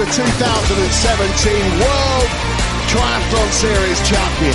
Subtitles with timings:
[0.00, 2.28] the 2017 World
[2.88, 4.54] Triathlon Series champion.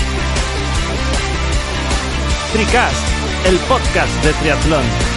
[2.52, 3.06] Tricast,
[3.46, 5.15] el podcast de triatlón.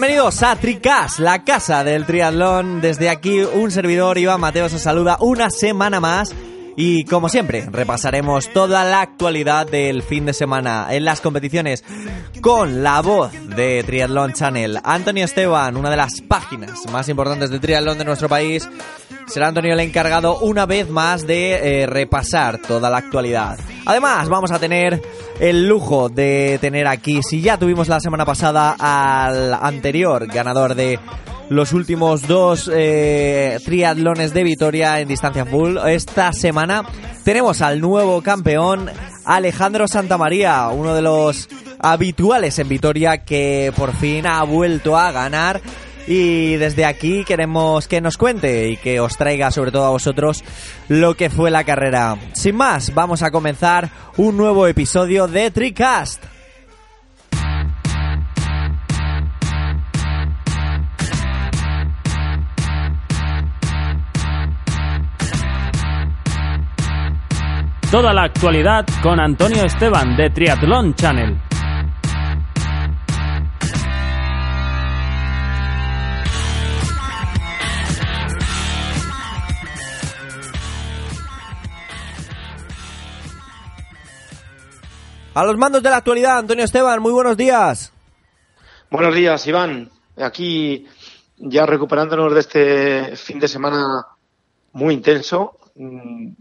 [0.00, 2.80] Bienvenidos a Tricas, la casa del triatlón.
[2.80, 6.32] Desde aquí un servidor Iván Mateo se saluda una semana más
[6.80, 11.82] y como siempre repasaremos toda la actualidad del fin de semana en las competiciones
[12.40, 17.58] con la voz de Triatlón Channel, Antonio Esteban, una de las páginas más importantes de
[17.58, 18.68] triatlón de nuestro país.
[19.26, 23.58] Será Antonio el encargado una vez más de eh, repasar toda la actualidad.
[23.84, 25.02] Además, vamos a tener
[25.40, 31.00] el lujo de tener aquí, si ya tuvimos la semana pasada al anterior ganador de
[31.48, 36.84] los últimos dos eh, triatlones de Vitoria en distancia full, esta semana
[37.24, 38.90] tenemos al nuevo campeón
[39.24, 41.48] Alejandro Santamaría, uno de los
[41.78, 45.60] habituales en Vitoria que por fin ha vuelto a ganar
[46.06, 50.42] y desde aquí queremos que nos cuente y que os traiga sobre todo a vosotros
[50.88, 52.16] lo que fue la carrera.
[52.32, 56.24] Sin más, vamos a comenzar un nuevo episodio de Tricast.
[67.90, 71.40] Toda la actualidad con Antonio Esteban de Triathlon Channel.
[85.32, 87.94] A los mandos de la actualidad, Antonio Esteban, muy buenos días.
[88.90, 89.90] Buenos días, Iván.
[90.18, 90.86] Aquí
[91.38, 94.04] ya recuperándonos de este fin de semana
[94.72, 96.32] muy intenso, mm,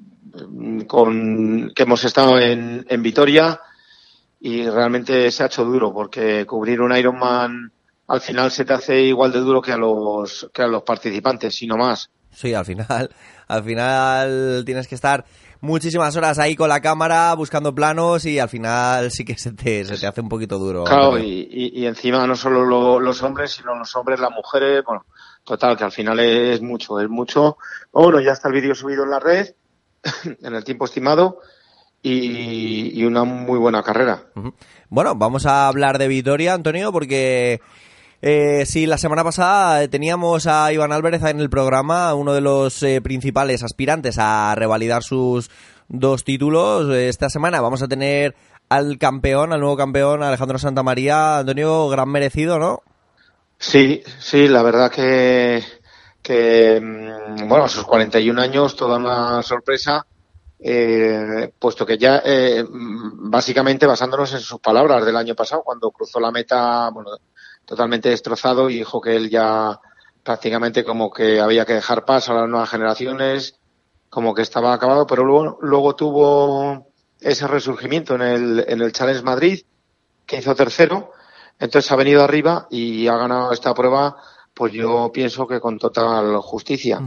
[0.88, 3.60] con que hemos estado en, en Vitoria
[4.40, 7.72] y realmente se ha hecho duro porque cubrir un Ironman
[8.08, 11.56] al final se te hace igual de duro que a los que a los participantes,
[11.56, 12.10] si no más.
[12.32, 13.10] Sí, al final,
[13.48, 15.26] al final tienes que estar
[15.60, 19.84] muchísimas horas ahí con la cámara buscando planos y al final sí que se te,
[19.86, 20.84] se te hace un poquito duro.
[20.84, 25.06] Claro, y- y encima no solo lo- los hombres, sino los hombres, las mujeres, bueno,
[25.44, 27.58] total, que al final es mucho, es mucho.
[27.92, 29.48] Bueno, ya está el vídeo subido en la red,
[30.42, 31.40] en el tiempo estimado,
[32.02, 34.24] y, y una muy buena carrera.
[34.90, 37.60] Bueno, vamos a hablar de Vitoria, Antonio, porque
[38.22, 42.82] eh, sí, la semana pasada teníamos a Iván Álvarez en el programa, uno de los
[42.82, 45.52] eh, principales aspirantes a revalidar sus
[45.88, 46.90] dos títulos.
[46.96, 48.36] Esta semana vamos a tener
[48.70, 51.40] al campeón, al nuevo campeón, Alejandro Santamaría.
[51.40, 52.82] Antonio, gran merecido, ¿no?
[53.60, 55.64] Sí, sí, la verdad que,
[56.28, 60.06] que mm, bueno, a sus 41 años, toda una sorpresa,
[60.60, 65.90] eh, puesto que ya, eh, mm, básicamente basándonos en sus palabras del año pasado, cuando
[65.92, 67.12] cruzó la meta, bueno,
[67.64, 69.80] totalmente destrozado y dijo que él ya
[70.22, 73.58] prácticamente como que había que dejar paso a las nuevas generaciones,
[74.10, 76.88] como que estaba acabado, pero luego, luego tuvo
[77.22, 79.62] ese resurgimiento en el, en el Challenge Madrid,
[80.26, 81.12] que hizo tercero,
[81.58, 84.18] entonces ha venido arriba y ha ganado esta prueba,
[84.58, 87.00] pues yo pienso que con total justicia.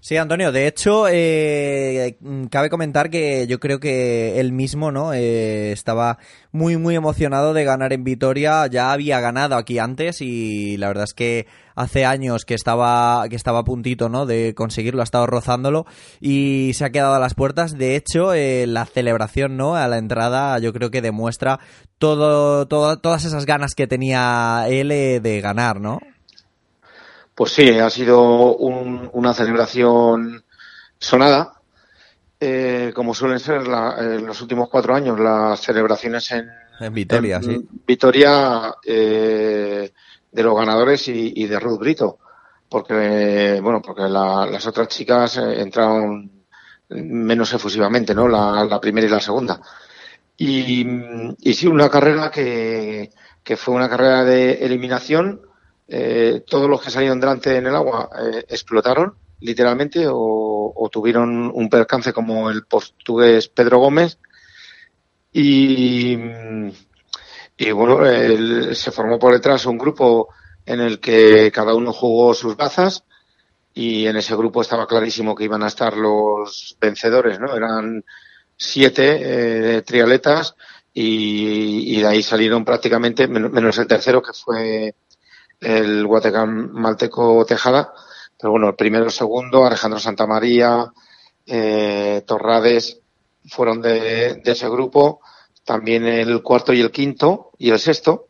[0.00, 2.16] Sí, Antonio, de hecho, eh,
[2.50, 5.12] cabe comentar que yo creo que él mismo, ¿no?
[5.12, 6.18] Eh, estaba
[6.50, 8.66] muy, muy emocionado de ganar en Vitoria.
[8.68, 11.46] Ya había ganado aquí antes y la verdad es que
[11.76, 14.24] hace años que estaba, que estaba a puntito, ¿no?
[14.26, 15.84] De conseguirlo, ha estado rozándolo
[16.20, 17.76] y se ha quedado a las puertas.
[17.76, 19.74] De hecho, eh, la celebración, ¿no?
[19.76, 21.58] A la entrada, yo creo que demuestra
[21.98, 26.00] todo, todo- todas esas ganas que tenía él eh, de ganar, ¿no?
[27.34, 30.44] Pues sí, ha sido un- una celebración
[30.98, 31.54] sonada,
[32.40, 36.48] eh, como suelen ser la- en los últimos cuatro años las celebraciones en,
[36.80, 37.68] En Vitoria, en sí.
[37.86, 39.92] Vitoria eh,
[40.30, 42.18] de los ganadores y, y de Ruth Brito,
[42.68, 46.30] porque bueno, porque la- las otras chicas eh, entraron
[46.88, 48.28] menos efusivamente, ¿no?
[48.28, 49.60] La, la primera y la segunda.
[50.36, 50.84] Y,
[51.38, 53.10] y sí, una carrera que,
[53.42, 55.40] que fue una carrera de eliminación.
[55.86, 61.68] Eh, todos los que salieron delante en el agua eh, explotaron, literalmente, o, tuvieron un
[61.68, 64.18] percance como el portugués Pedro Gómez.
[65.32, 66.16] Y,
[67.72, 68.00] bueno,
[68.74, 70.28] se formó por detrás un grupo
[70.64, 73.04] en el que cada uno jugó sus bazas
[73.74, 77.54] y en ese grupo estaba clarísimo que iban a estar los vencedores, ¿no?
[77.54, 78.04] Eran
[78.56, 80.54] siete eh, trialetas
[80.92, 84.94] y, y de ahí salieron prácticamente, men- menos el tercero que fue
[85.64, 87.92] el guatemalteco Tejada,
[88.38, 90.92] pero bueno, el primero, el segundo, Alejandro Santamaría,
[91.46, 93.00] eh, Torrades,
[93.46, 95.20] fueron de, de ese grupo,
[95.64, 98.28] también el cuarto y el quinto y el sexto,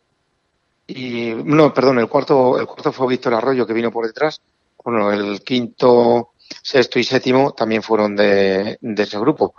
[0.87, 4.41] y no, perdón, el cuarto, el cuarto fue Víctor Arroyo que vino por detrás,
[4.85, 6.33] bueno, el quinto,
[6.63, 9.55] sexto y séptimo también fueron de, de ese grupo.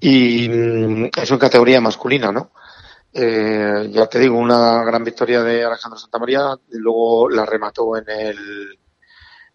[0.00, 2.50] Y mm, eso en categoría masculina, ¿no?
[3.16, 6.40] Eh, ya te digo, una gran victoria de Alejandro Santamaría,
[6.70, 8.78] luego la remató en el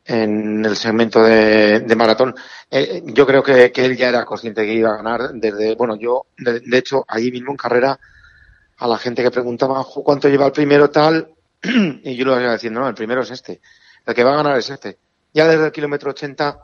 [0.05, 2.35] en el segmento de, de maratón.
[2.71, 5.95] Eh, yo creo que, que él ya era consciente que iba a ganar desde, bueno,
[5.97, 7.99] yo, de, hecho, ahí mismo en carrera,
[8.77, 11.33] a la gente que preguntaba "Jo, cuánto lleva el primero tal,
[11.63, 13.61] y yo lo iba diciendo, no, el primero es este,
[14.05, 14.99] el que va a ganar es este.
[15.33, 16.59] Ya desde el kilómetro 80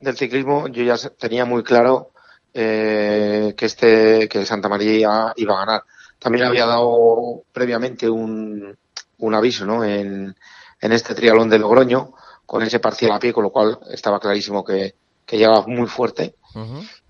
[0.00, 2.12] del ciclismo yo ya tenía muy claro
[2.54, 5.82] eh, que este, que Santa María iba a ganar.
[6.18, 8.76] También había dado previamente un,
[9.18, 9.84] un aviso, ¿no?
[9.84, 10.34] En,
[10.80, 12.12] en este trialón de Logroño,
[12.46, 14.94] con ese parcial a pie, con lo cual estaba clarísimo que,
[15.26, 16.34] que llegaba muy fuerte.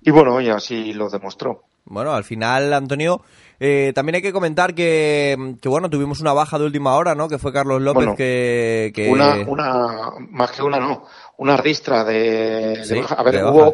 [0.03, 1.63] Y bueno, oye, así lo demostró.
[1.87, 3.23] Bueno, al final, Antonio,
[3.59, 7.29] eh, también hay que comentar que, que, bueno, tuvimos una baja de última hora, ¿no?
[7.29, 8.93] Que fue Carlos López, Bueno, que...
[8.95, 11.07] que- Una, una, más que una no,
[11.39, 13.15] una ristra de, de Sí, baja.
[13.15, 13.73] A ver, de hubo,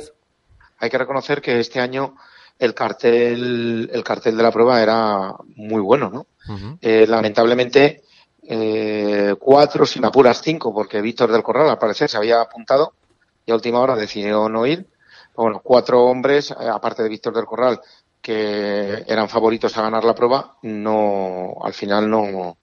[0.78, 2.14] hay que reconocer que este año
[2.58, 6.26] el cartel, el cartel de la prueba era muy bueno, ¿no?
[6.80, 8.02] Eh, lamentablemente,
[8.42, 12.92] eh, cuatro, sin apuras cinco, porque Víctor del Corral al parecer se había apuntado
[13.46, 14.86] y a última hora decidió no ir.
[15.36, 17.80] Bueno, cuatro hombres, eh, aparte de Víctor del Corral,
[18.20, 22.56] que eran favoritos a ganar la prueba, no, al final no,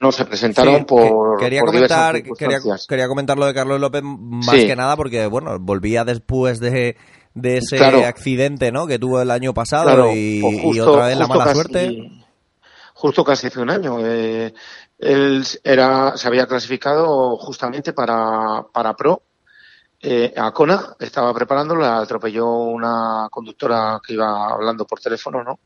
[0.00, 2.58] no se presentaron Sí, por, que- quería por comentar quería,
[2.88, 4.66] quería comentar lo de Carlos López más Sí.
[4.66, 6.96] que nada porque bueno volvía después de,
[7.34, 8.04] de ese Claro.
[8.04, 11.44] accidente no que tuvo el año pasado Claro, y, pues y otra vez la mala
[11.44, 12.10] casi- suerte
[12.94, 13.96] Justo casi hace un año.
[14.00, 14.52] eh,
[14.98, 19.22] él era, se había clasificado justamente para, para Pro.
[20.00, 25.58] Eh, a Kona estaba preparando, la atropelló una conductora que iba hablando por teléfono, ¿no?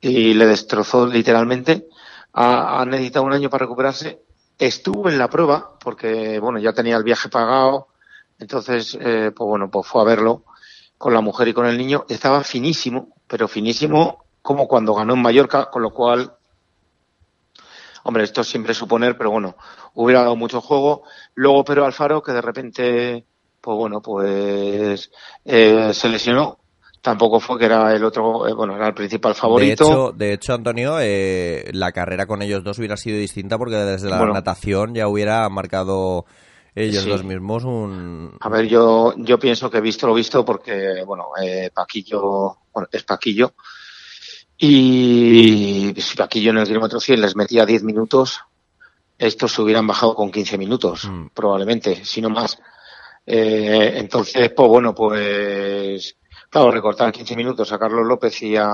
[0.00, 1.86] Y le destrozó literalmente.
[2.34, 4.20] Ha, ha necesitado un año para recuperarse.
[4.58, 7.88] Estuvo en la prueba, porque, bueno, ya tenía el viaje pagado.
[8.38, 10.44] Entonces, eh, pues bueno, pues fue a verlo
[10.98, 12.04] con la mujer y con el niño.
[12.08, 16.32] Estaba finísimo, pero finísimo como cuando ganó en Mallorca, con lo cual
[18.08, 19.56] Hombre, esto siempre es suponer, pero bueno,
[19.94, 21.02] hubiera dado mucho juego.
[21.34, 23.24] Luego Pedro Alfaro, que de repente,
[23.60, 25.10] pues bueno, pues
[25.44, 26.56] eh, se lesionó.
[27.02, 29.84] Tampoco fue que era el otro, eh, bueno, era el principal de favorito.
[29.84, 34.08] hecho de hecho Antonio eh, la carrera con ellos dos hubiera sido distinta porque desde
[34.08, 34.34] la Bueno.
[34.34, 36.26] natación ya hubiera marcado
[36.76, 37.08] ellos Sí.
[37.10, 41.28] dos mismos un A ver, yo, yo pienso que he visto lo visto porque, bueno,
[41.42, 43.54] eh, Paquillo, bueno, es Paquillo.
[44.58, 48.40] Y si Paquillo en el kilómetro 100 les metía 10 minutos,
[49.18, 51.26] estos se hubieran bajado con 15 minutos, Mm.
[51.34, 52.58] probablemente, si no más.
[53.26, 56.16] Eh, entonces, pues bueno, pues,
[56.48, 58.72] claro, recortar 15 minutos a Carlos López y a,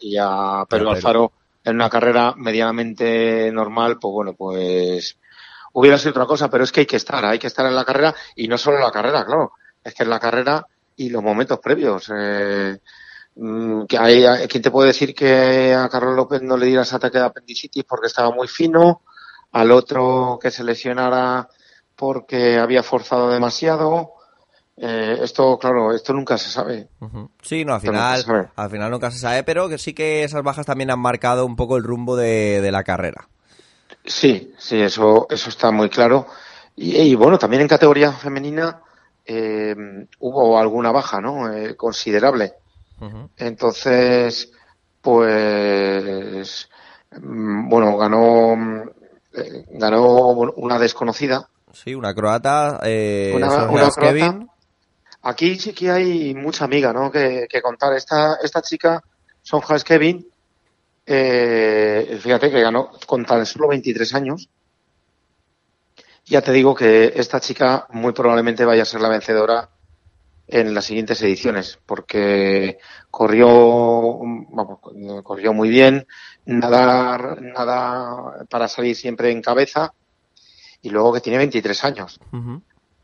[0.00, 0.90] y a Pedro Pedro.
[0.90, 1.32] Alfaro
[1.64, 5.18] en una carrera medianamente normal, pues bueno, pues
[5.72, 7.84] hubiera sido otra cosa, pero es que hay que estar, hay que estar en la
[7.84, 11.22] carrera y no solo en la carrera, claro, es que en la carrera y los
[11.22, 12.10] momentos previos.
[12.14, 12.78] Eh,
[13.36, 17.18] mm, que hay, ¿Quién te puede decir que a Carlos López no le dieras ataque
[17.18, 19.02] de apendicitis porque estaba muy fino?
[19.52, 21.48] Al otro que se lesionara
[21.96, 24.12] porque había forzado demasiado.
[24.76, 26.88] Eh, esto, claro, esto nunca se sabe.
[27.00, 27.30] Ujú.
[27.42, 30.66] Sí, no, al final, al final nunca se sabe, pero que sí que esas bajas
[30.66, 33.28] también han marcado un poco el rumbo de, de la carrera.
[34.04, 36.26] Sí, sí, eso, eso está muy claro.
[36.76, 38.80] Y, y, bueno, también en categoría femenina
[39.24, 39.74] eh,
[40.18, 41.52] hubo alguna baja, ¿no?
[41.52, 42.54] Eh, considerable.
[43.36, 44.50] Entonces,
[45.00, 46.68] pues,
[47.12, 48.84] mm, bueno, ganó,
[49.34, 54.00] eh, ganó una desconocida, Sí, una croata, eh, Una- una croata.
[54.00, 54.50] Kevin.
[55.22, 57.12] Aquí sí que hay mucha amiga, ¿no?
[57.12, 57.92] Que, que contar.
[57.94, 59.00] Esta, esta chica,
[59.40, 60.26] Sonja Kevin,
[61.12, 64.48] eh, fíjate que ganó con tan solo 23 años.
[66.24, 69.70] Ya te digo que esta chica muy probablemente vaya a ser la vencedora
[70.46, 72.78] en las siguientes ediciones, porque
[73.10, 74.78] corrió, vamos,
[75.24, 76.06] corrió muy bien,
[76.44, 79.92] nada, nada para salir siempre en cabeza,
[80.82, 82.20] y luego que tiene 23 años.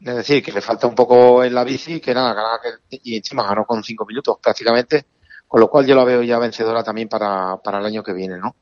[0.00, 3.42] Es decir, que le falta un poco en la bici, que nada, que- y encima
[3.44, 5.06] ganó con cinco minutos prácticamente,
[5.48, 8.38] con lo cual yo la veo ya vencedora también para, para el año que viene,
[8.38, 8.54] ¿no?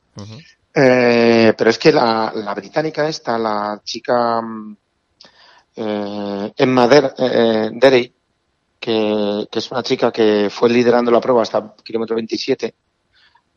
[0.74, 4.76] Eh, pero es que la, la británica esta, la chica mm,
[5.76, 8.12] eh, Emma Der- eh, Derey,
[8.80, 12.74] que, que es una chica que fue liderando la prueba hasta kilómetro 27,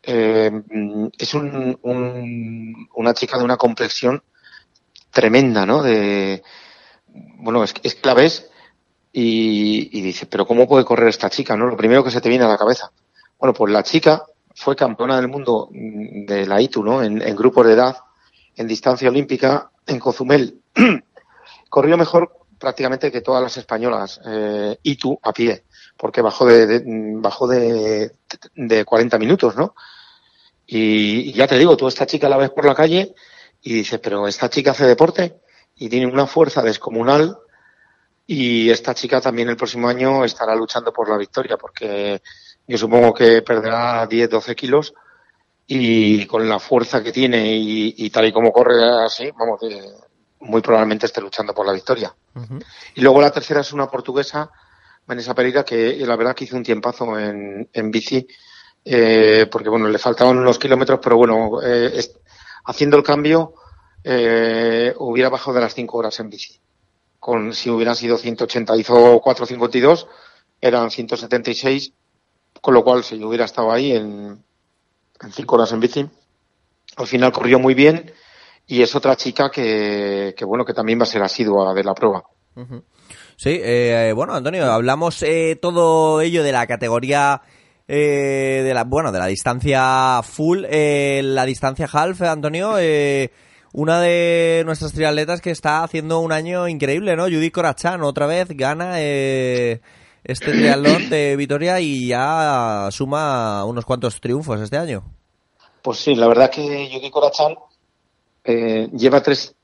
[0.04, 4.22] eh, mm, es un, un- una chica de una complexión
[5.10, 5.82] tremenda, ¿no?
[5.82, 6.42] De,
[7.40, 8.48] bueno, es, es que la ves
[9.12, 11.56] y, y dices, pero ¿cómo puede correr esta chica?
[11.56, 11.66] ¿no?
[11.66, 12.90] Lo primero que se te viene a la cabeza.
[13.38, 17.02] Bueno, pues la chica fue campeona del mundo de la ITU, ¿no?
[17.02, 17.96] En, en grupos de edad,
[18.56, 20.60] en distancia olímpica, en Cozumel.
[21.70, 25.64] Corrió mejor prácticamente que todas las españolas eh, ITU a pie,
[25.96, 26.82] porque bajó de, de-
[27.20, 28.12] bajó de,
[28.54, 29.74] de 40 minutos, ¿no?
[30.66, 33.14] Y, y ya te digo, tú esta chica la ves por la calle
[33.62, 35.40] y dices, pero esta chica hace deporte
[35.76, 37.38] y tiene una fuerza descomunal
[38.26, 42.20] y esta chica también el próximo año estará luchando por la victoria porque
[42.68, 44.94] yo supongo que perderá 10, 12 kilos
[45.66, 49.82] y con la fuerza que tiene y, y tal y como corre así, vamos, eh,
[50.40, 52.14] muy probablemente esté luchando por la victoria.
[52.94, 54.50] Y luego la tercera es una portuguesa,
[55.06, 58.26] Vanessa Pereira, que la verdad que hizo un tiempazo en, en bici,
[58.84, 62.16] eh, porque bueno, le faltaban unos kilómetros, pero bueno, eh, es-
[62.64, 63.54] haciendo el cambio
[64.04, 66.58] eh, hubiera bajado de las 5 horas en bici.
[67.18, 70.06] Con, si hubieran sido 180, hizo 4.52,
[70.60, 71.92] eran 176,
[72.60, 74.42] con lo cual si yo hubiera estado ahí en,
[75.20, 76.08] en 5 horas en bici,
[76.96, 78.12] al final corrió muy bien
[78.66, 81.94] y es otra chica que, que bueno, que también va a ser asidua de la
[81.94, 82.24] prueba.
[83.36, 87.40] Sí, eh, bueno, Antonio, hablamos eh, todo ello de la categoría
[87.88, 93.30] eh, de la bueno de la distancia full, eh, la distancia half, Antonio, eh,
[93.72, 97.24] una de nuestras triatletas que está haciendo un año increíble, ¿no?
[97.24, 99.80] Judy Corachán otra vez gana eh,
[100.28, 105.02] este triatlón de Vitoria y ya suma unos cuantos triunfos este año.
[105.82, 107.54] Pues sí, la verdad que Yuki Korachan
[108.44, 109.54] eh, lleva tres,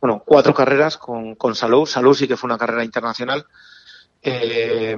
[0.00, 1.86] bueno, cuatro carreras con, con Salou.
[1.86, 3.46] Salou sí que fue una carrera internacional.
[4.22, 4.96] eh,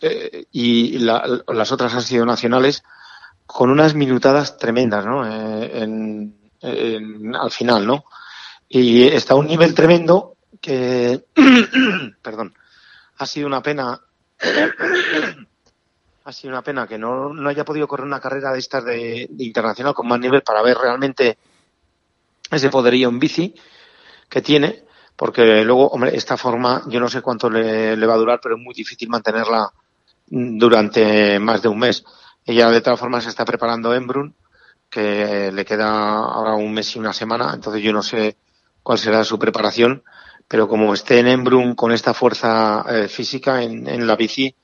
[0.00, 2.82] eh, y la- las otras han sido nacionales
[3.46, 5.22] con unas minutadas tremendas, ¿no?
[5.26, 6.98] Eh,
[7.38, 8.04] al final, ¿no?
[8.68, 11.24] Y está a un nivel tremendo que,
[12.22, 12.54] perdón,
[13.22, 14.00] ha sido una pena
[16.24, 19.28] ha sido una pena que no, no haya podido correr una carrera de estas de,
[19.38, 21.38] internacional con más nivel para ver realmente
[22.50, 23.54] ese poderío en bici
[24.28, 24.84] que tiene,
[25.16, 28.56] porque luego, hombre, esta forma yo no sé cuánto le, le va a durar, pero
[28.56, 29.70] es muy difícil mantenerla
[30.26, 32.04] durante más de un mes.
[32.44, 34.34] Ella de todas formas se está preparando en Brun,
[34.88, 38.36] que le queda ahora un mes y una semana, entonces yo no sé
[38.82, 40.02] cuál será su preparación,
[40.52, 44.54] pero como esté en Embrun con esta fuerza eh, física en, la bici,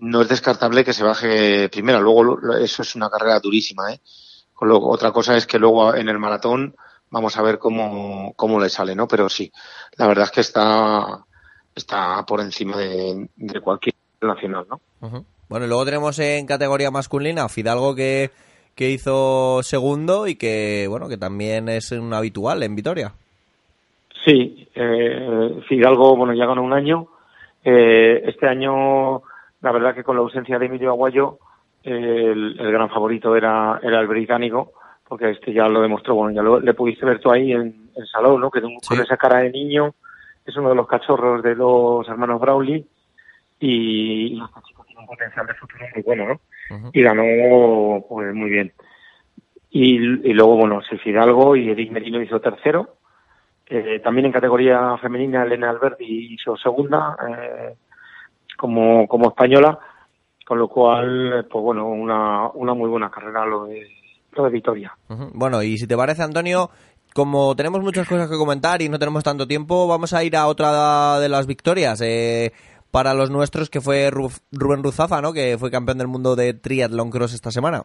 [0.00, 2.00] no es descartable que se baje primera.
[2.00, 4.00] Luego eso es una carrera durísima, ¿eh?
[4.62, 6.74] Lo- otra cosa es que luego en el maratón
[7.10, 9.06] vamos a ver cómo, cómo le sale, ¿no?
[9.06, 9.52] Pero sí,
[9.98, 11.22] la verdad es que está,
[11.74, 14.80] está por encima de, de cualquier nacional, ¿no?
[15.50, 18.30] Bueno, y luego tenemos en categoría masculina Fidalgo que,
[18.74, 23.12] que hizo segundo y que, bueno, que también es un habitual en Vitoria.
[24.30, 27.08] Sí, eh, Fidalgo, bueno, ya ganó un año.
[27.64, 29.22] Eh, este año,
[29.60, 31.38] la verdad que con la ausencia de Emilio Aguayo,
[31.82, 34.72] eh, el, el gran favorito era, era el británico,
[35.08, 38.06] porque este ya lo demostró, bueno, ya lo, le pudiste ver tú ahí en, en
[38.06, 38.50] Salón, ¿no?
[38.52, 38.94] Que con Sí.
[39.02, 39.94] esa cara de niño,
[40.46, 42.86] es uno de los cachorros de los hermanos Brownlee,
[43.58, 46.40] y, y este chico tiene un potencial de futuro muy bueno, ¿no?
[46.92, 48.72] Y ganó pues muy bien.
[49.70, 52.94] Y, y luego, bueno, el Fidalgo y Eric Merino hizo tercero.
[53.72, 57.74] Eh, también en categoría femenina, Elena Alberti hizo segunda eh,
[58.58, 59.78] como, como española,
[60.44, 63.86] con lo cual, pues bueno, una, una muy buena carrera lo de,
[64.32, 64.92] lo de Vitoria.
[65.08, 65.30] Ujú.
[65.34, 66.68] Bueno, y si te parece, Antonio,
[67.14, 70.48] como tenemos muchas cosas que comentar y no tenemos tanto tiempo, vamos a ir a
[70.48, 72.00] otra de las victorias.
[72.04, 72.52] eh,
[72.90, 75.32] para los nuestros, que fue Ru- Rubén Ruzafa, ¿no?
[75.32, 77.84] Que fue campeón del mundo de triatlón cross esta semana.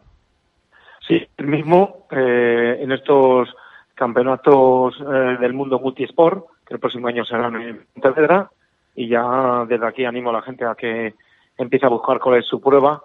[1.06, 3.48] Sí, el mismo, eh, en estos
[3.96, 8.50] campeonatos eh, del mundo multisport, que el próximo año serán en Pontevedra,
[8.94, 11.14] y ya desde aquí animo a la gente a que
[11.58, 13.02] empiece a buscar cuál es su prueba.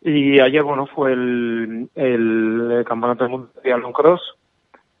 [0.00, 4.34] Y ayer, bueno, fue el, el campeonato del mundo de Triathlon Cross,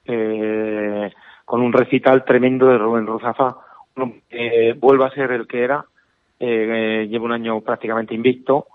[0.04, 1.10] eh,
[1.44, 3.56] con un recital tremendo de Rubén Ruzafa,
[4.28, 5.84] que vuelve a ser el que era,
[6.40, 8.66] eh, eh, lleva un año prácticamente invicto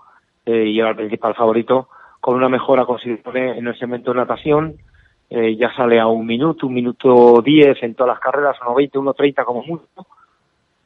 [0.46, 1.88] eh, y era el principal favorito,
[2.20, 4.76] con una mejora considerable en el segmento de natación,
[5.30, 8.98] eh, ya sale a un minuto, un minuto diez en todas las carreras, uno veinte,
[8.98, 9.86] uno treinta como mucho,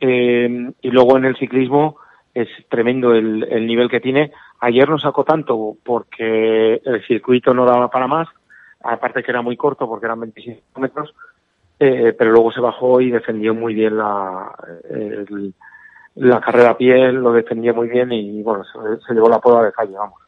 [0.01, 1.97] eh, y luego en el ciclismo
[2.35, 4.33] es tremendo el, el nivel que tiene.
[4.61, 8.29] Ayer no sacó tanto porque el circuito no daba para más,
[8.83, 11.15] aparte que era muy corto porque eran 25 metros,
[11.79, 14.53] eh, pero luego se bajó y defendió muy bien la,
[16.17, 19.65] la carrera a pie, lo defendía muy bien y bueno, se, se llevó la prueba
[19.65, 20.21] de calle, vamos.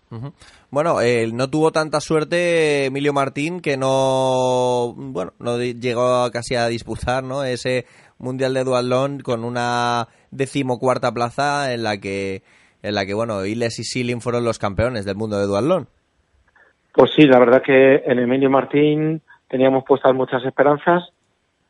[0.70, 6.66] Bueno, eh, no tuvo tanta suerte Emilio Martín que no, bueno, no llegó casi a
[6.68, 7.44] disputar, ¿no?
[7.44, 7.86] Ese
[8.18, 12.42] mundial de duatlón con una decimocuarta plaza en la que,
[12.82, 15.88] en la que bueno, Iles y Silin fueron los campeones del mundo de duatlón.
[16.92, 21.02] Pues sí, la verdad que en Emilio Martín teníamos puestas muchas esperanzas.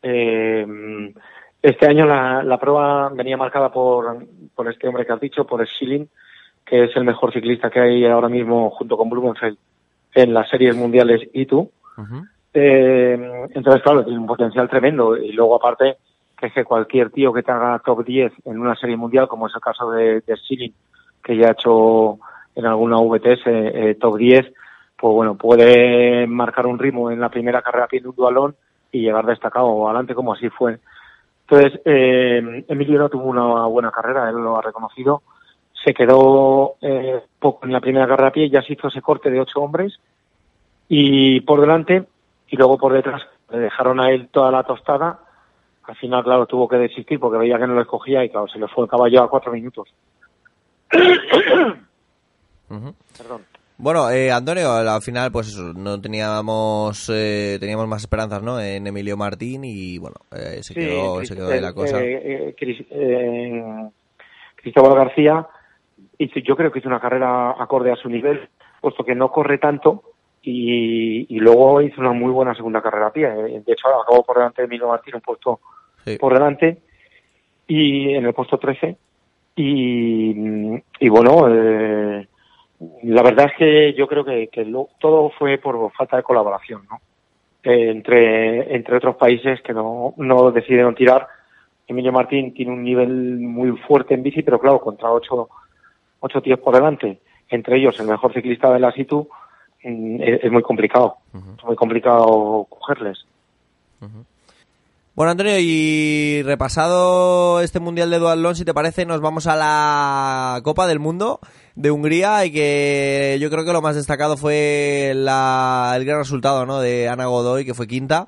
[0.03, 0.67] Eh,
[1.63, 5.67] este año la, la prueba venía marcada por, por este hombre que has dicho, por
[5.67, 6.07] Schilling,
[6.65, 9.59] que es el mejor ciclista que hay ahora mismo junto con Blumenfeld
[10.15, 11.71] en las series mundiales ITU.
[12.53, 15.17] Eh, entonces, claro, tiene un potencial tremendo.
[15.17, 15.97] Y luego, aparte,
[16.39, 19.49] que es que cualquier tío que te haga top 10 en una serie mundial, como
[19.49, 20.75] es el caso de, de Schilling,
[21.23, 22.19] que ya ha hecho
[22.55, 24.53] en alguna VTS eh, top 10,
[24.97, 28.55] pues bueno, puede marcar un ritmo en la primera carrera de un dualón
[28.93, 30.79] y llegar destacado adelante como así fue.
[31.49, 35.23] Entonces, eh, Emilio no tuvo una buena carrera, él lo ha reconocido.
[35.85, 39.31] Se quedó eh, poco en la primera carrera a pie, ya se hizo ese corte
[39.31, 39.99] de ocho hombres
[40.89, 42.05] y por delante
[42.49, 45.21] y luego por detrás le dejaron a él toda la tostada.
[45.85, 48.59] Al final, claro, tuvo que desistir porque veía que no lo escogía y claro, se
[48.59, 49.89] le fue el caballo a cuatro minutos.
[53.19, 53.43] Perdón.
[53.77, 58.61] Bueno, eh, Antonio, al final, pues eso, no teníamos, eh, teníamos más esperanzas, ¿no?
[58.61, 61.99] En Emilio Martín y bueno, eh, se Sí, quedó, se quedó ahí la eh, cosa.
[62.01, 62.55] eh,
[64.57, 65.47] Cristóbal García
[66.19, 68.49] hizo, yo creo que hizo una carrera acorde a su nivel,
[68.81, 70.03] puesto que no corre tanto
[70.43, 73.27] y, y luego hizo una muy buena segunda carrera a pie.
[73.27, 75.61] Eh, De hecho, acabó por delante de Emilio Martín, un puesto
[76.05, 76.19] Sí.
[76.19, 76.83] por delante
[77.67, 78.95] y en el puesto 13
[79.57, 82.29] y, y bueno eh,
[83.05, 86.83] la verdad es que yo creo que, que lo- todo fue por falta de colaboración
[86.91, 86.99] ¿no?
[87.63, 91.27] Eh, entre entre otros países que no, no decidieron tirar
[91.87, 95.49] Emilio Martín tiene un nivel muy fuerte en bici pero claro contra ocho
[96.25, 99.29] ocho tíos por delante entre ellos el mejor ciclista de la situ
[99.85, 103.25] mm, es, muy complicado es muy complicado cogerles
[105.17, 110.61] Bueno, Antonio, y repasado este Mundial de Duatlón, si te parece, nos vamos a la
[110.65, 111.39] Copa del Mundo
[111.77, 116.67] de Hungría y que yo creo que lo más destacado fue la- el gran resultado
[116.67, 116.81] ¿no?
[116.81, 118.27] de Ana Godoy, que fue quinta,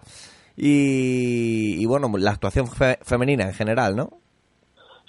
[0.57, 4.11] y, y, bueno, la actuación fe- femenina en general, ¿no?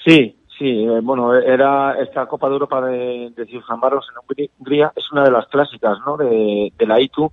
[0.04, 5.12] Sí, sí, eh, bueno, era esta Copa de Europa de, de Ciudadanos en Hungría- es
[5.12, 6.18] una de las clásicas, ¿no?
[6.18, 7.32] De, de la ITU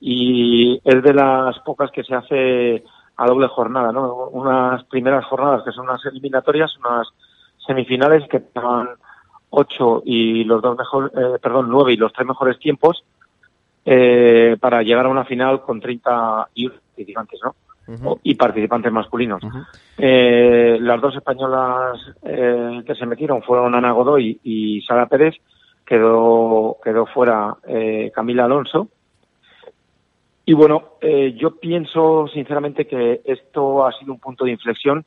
[0.00, 2.84] y es de las pocas que se hace
[3.16, 4.28] a doble jornada, ¿no?
[4.28, 7.08] Unas primeras jornadas que son unas eliminatorias, unas
[7.66, 8.88] semifinales que dan
[9.50, 13.04] ocho y los dos mejores, eh, perdón, nueve y los tres mejores tiempos
[13.84, 17.54] eh, para llegar a una final con 30 y participantes, ¿no?
[18.22, 19.42] Y participantes masculinos.
[19.98, 25.34] Eh, las dos españolas eh, que se metieron fueron Ana Godoy y Sara Pérez.
[25.84, 28.88] Quedó, quedó fuera eh, Camila Alonso.
[30.44, 35.04] Y bueno, eh, yo pienso sinceramente que esto ha sido un punto de inflexión,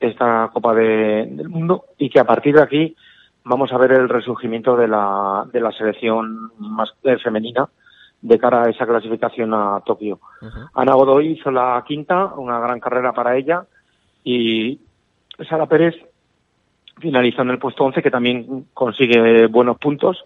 [0.00, 2.96] esta Copa de- del Mundo, y que a partir de aquí
[3.44, 7.68] vamos a ver el resurgimiento de la, de la selección más, eh, femenina
[8.26, 10.18] de cara a esa clasificación a Tokio.
[10.74, 13.64] Ana Godoy hizo la quinta, una gran carrera para ella,
[14.24, 14.80] y
[15.48, 15.94] Sara Pérez
[16.98, 20.24] finalizó en el puesto 11, que también consigue buenos puntos.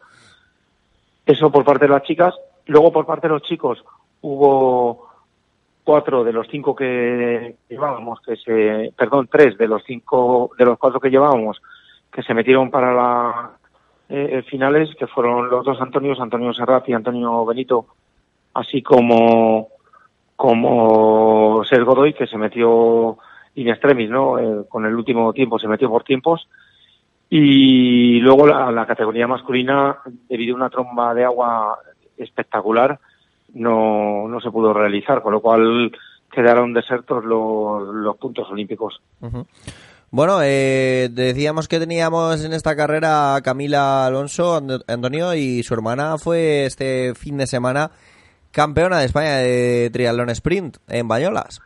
[1.26, 2.34] Eso por parte de las chicas.
[2.66, 3.84] Luego por parte de los chicos
[4.22, 5.08] hubo
[5.84, 10.78] cuatro de los cinco que llevábamos, que se, perdón, tres de los cinco, de los
[10.78, 11.60] cuatro que llevábamos,
[12.10, 13.50] que se metieron para la
[14.10, 17.86] eh, finales, que fueron los dos Antonios, Antonio Serrat y Antonio Benito,
[18.54, 19.68] así como
[20.34, 23.18] como Ser Godoy, que se metió
[23.56, 24.38] in extremis, ¿no?
[24.38, 26.48] Eh, con el último tiempo se metió por tiempos.
[27.28, 31.78] Y luego la, categoría masculina, debido a una tromba de agua
[32.16, 32.98] espectacular,
[33.52, 35.92] no, no se pudo realizar, con lo cual
[36.32, 39.00] quedaron desertos los, los puntos olímpicos.
[40.12, 46.18] Bueno, eh, decíamos que teníamos en esta carrera a Camila Alonso, Antonio, y su hermana
[46.18, 47.92] fue este fin de semana
[48.50, 51.62] campeona de España de triatlón sprint en Bañolas.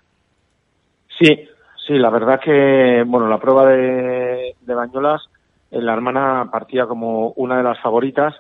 [1.19, 1.49] Sí,
[1.87, 5.23] sí, la verdad que, bueno, la prueba de, de Bañolas,
[5.71, 8.35] eh, la hermana partía como una de las favoritas,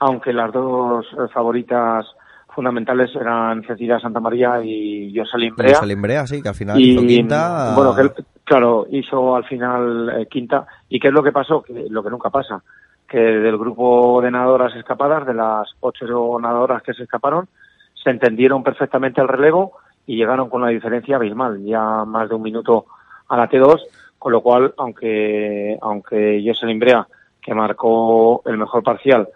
[0.00, 2.06] aunque las dos eh, favoritas
[2.54, 5.74] fundamentales eran Cecilia Santa María y Jocelyn Brea.
[5.74, 7.74] Jocelyn Brea, sí, que al final y hizo quinta.
[7.74, 8.10] bueno que
[8.44, 12.10] claro hizo al final eh, quinta y qué es lo que pasó que lo que
[12.10, 12.62] nunca pasa
[13.08, 17.48] que del grupo de nadadoras escapadas de las ocho nadadoras que se escaparon
[17.94, 19.72] se entendieron perfectamente el relevo
[20.06, 22.86] y llegaron con una diferencia abismal ya más de un minuto
[23.28, 23.80] a la T2
[24.18, 27.06] con lo cual aunque aunque Jocelyn Brea
[27.40, 29.28] que marcó el mejor parcial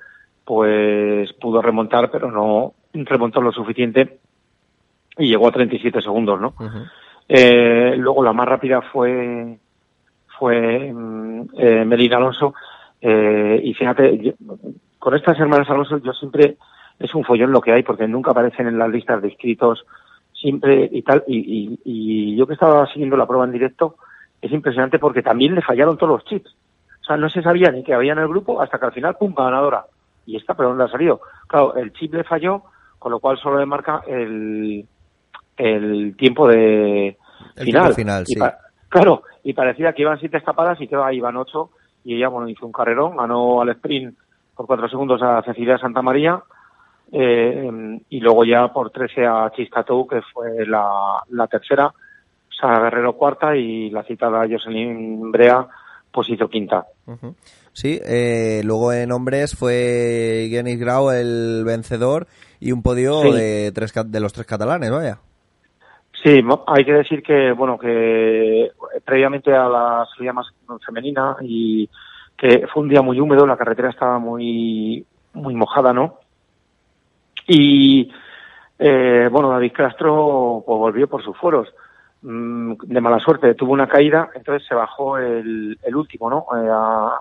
[0.45, 4.19] pues pudo remontar pero no remontó lo suficiente
[5.17, 6.55] y llegó a 37 segundos, ¿no?
[7.29, 9.59] Eh, luego la más rápida fue
[10.39, 12.55] fue mm, eh, Melina Alonso.
[13.01, 14.33] Eh, y fíjate yo-
[14.99, 16.57] con estas hermanas Alonso yo siempre
[16.99, 19.85] es un follón lo que hay porque nunca aparecen en las listas de inscritos
[20.33, 23.97] siempre y tal y, y- y yo que estaba siguiendo la prueba en directo
[24.41, 26.55] es impresionante porque también le fallaron todos los chips.
[27.01, 29.17] O sea no se sabía ni que había en el grupo hasta que al final
[29.17, 29.85] pum ganadora.
[30.27, 32.63] Y esta pero dónde ha salido claro el chip le falló
[32.99, 34.87] con lo cual solo le marca el
[35.57, 37.17] el tiempo de
[37.57, 37.83] El final.
[37.83, 38.37] tiempo final, sí.
[38.89, 41.71] claro, y parecía que iban siete escapadas y que iban ocho
[42.05, 44.17] y ella bueno hizo un carrerón, ganó al sprint
[44.55, 46.43] por cuatro segundos a Cecilia Santa María
[47.13, 51.93] eh, y luego ya por 13 a Chistatou que fue la, la tercera,
[52.51, 55.67] Sara Guerrero cuarta y la citada Jocelyn Brea
[56.11, 56.85] pues hizo quinta.
[57.81, 62.27] Sí, eh, luego en hombres fue Gennis Grau el vencedor
[62.59, 63.31] y un podio Sí.
[63.31, 65.19] de, tres, de los tres catalanes, vaya.
[66.25, 68.73] Sí, hay que decir que, bueno, que
[69.05, 70.49] previamente a la salida más
[70.85, 71.89] femenina y
[72.37, 76.19] que fue un día muy húmedo, la carretera estaba muy, muy mojada, ¿no?
[77.47, 78.11] Y,
[78.77, 81.69] eh, bueno, David Castro pues, volvió por sus fueros.
[82.23, 86.39] Mm, De mala suerte, tuvo una caída, entonces se bajó el, el último, ¿no?
[86.61, 87.21] Eh, a-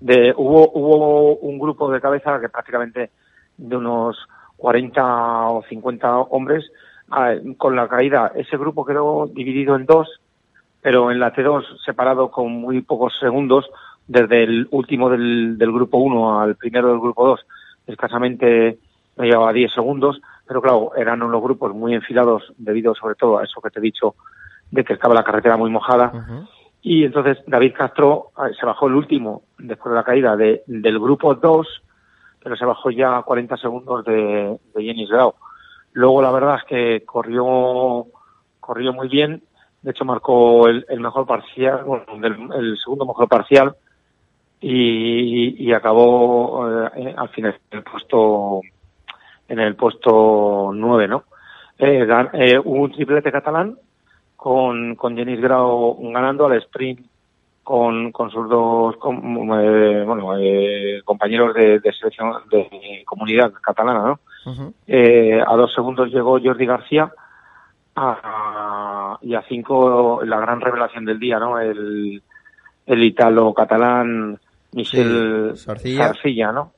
[0.00, 3.10] de, hubo, hubo un grupo de cabeza que prácticamente
[3.56, 4.16] de unos
[4.56, 6.70] 40 o 50 hombres,
[7.10, 10.20] ah, con la caída, ese grupo quedó dividido en dos,
[10.80, 13.66] pero en la T2 separado con muy pocos segundos,
[14.06, 17.46] desde el último del, del grupo 1 al primero del grupo 2,
[17.86, 18.78] escasamente
[19.16, 23.44] no llevaba 10 segundos, pero claro, eran unos grupos muy enfilados debido sobre todo a
[23.44, 24.14] eso que te he dicho,
[24.70, 26.12] de que estaba la carretera muy mojada.
[26.86, 31.00] Y entonces David Castro eh, se bajó el último después de la caída de, del
[31.00, 31.66] grupo 2,
[32.42, 35.34] pero se bajó ya a 40 segundos de, de Jenis Grau.
[35.94, 38.06] Luego la verdad es que corrió,
[38.60, 39.42] corrió muy bien,
[39.80, 43.74] de hecho marcó el, el mejor parcial, bueno, el, segundo mejor parcial
[44.60, 48.60] y, y acabó eh, al final en el puesto
[49.48, 51.24] en el puesto 9, ¿no?
[51.78, 53.78] Eh, eh, un triplete catalán
[54.36, 57.00] con, con Jenis Grau ganando al sprint
[57.62, 64.00] con, con sus dos com- eh, bueno, eh, compañeros de, de selección de comunidad catalana,
[64.04, 64.18] ¿no?
[64.86, 67.10] Eh, a dos segundos llegó Jordi García
[67.96, 71.58] a- y a cinco la gran revelación del día, ¿no?
[71.58, 72.22] El,
[72.86, 74.38] el italo-catalán
[74.72, 76.06] Michel Sí, Sarcilla.
[76.08, 76.72] Sarcilla, ¿no?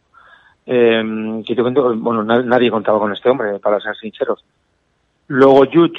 [0.66, 4.44] Eh, que te cuento, bueno, na- nadie contaba con este hombre, para ser sinceros.
[5.28, 5.98] Luego Jude,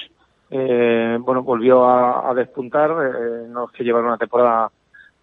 [0.49, 4.71] eh, bueno, volvió a, a despuntar, eh, no es que llevar una temporada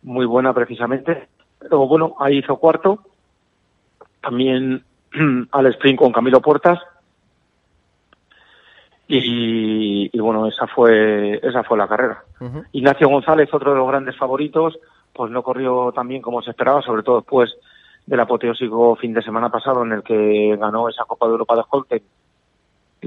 [0.02, 3.00] muy buena precisamente, pero bueno, ahí hizo cuarto.
[4.20, 4.84] También
[5.52, 6.78] al sprint con Camilo Puertas.
[9.06, 12.24] Y, y bueno, esa fue, esa fue la carrera.
[12.72, 14.78] Ignacio González, otro de los grandes favoritos,
[15.12, 17.54] pues no corrió tan bien como se esperaba, sobre todo después
[18.06, 21.62] del apoteósico fin de semana pasado en el que ganó esa Copa de Europa de
[21.68, 22.02] Holten,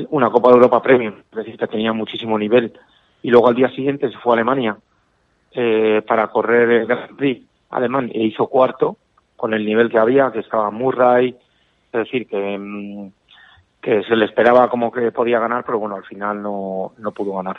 [0.09, 2.73] una Copa de Europa Premium, es decir, que tenía muchísimo nivel.
[3.21, 4.77] Y luego al día siguiente se fue a Alemania
[5.53, 8.97] eh, para correr el Grand Prix alemán e hizo cuarto
[9.35, 11.35] con el nivel que había, que estaba Murray,
[11.93, 13.09] es decir, que, mm,
[13.81, 17.35] que se le esperaba como que podía ganar, pero bueno, al final no, no pudo
[17.37, 17.57] ganar.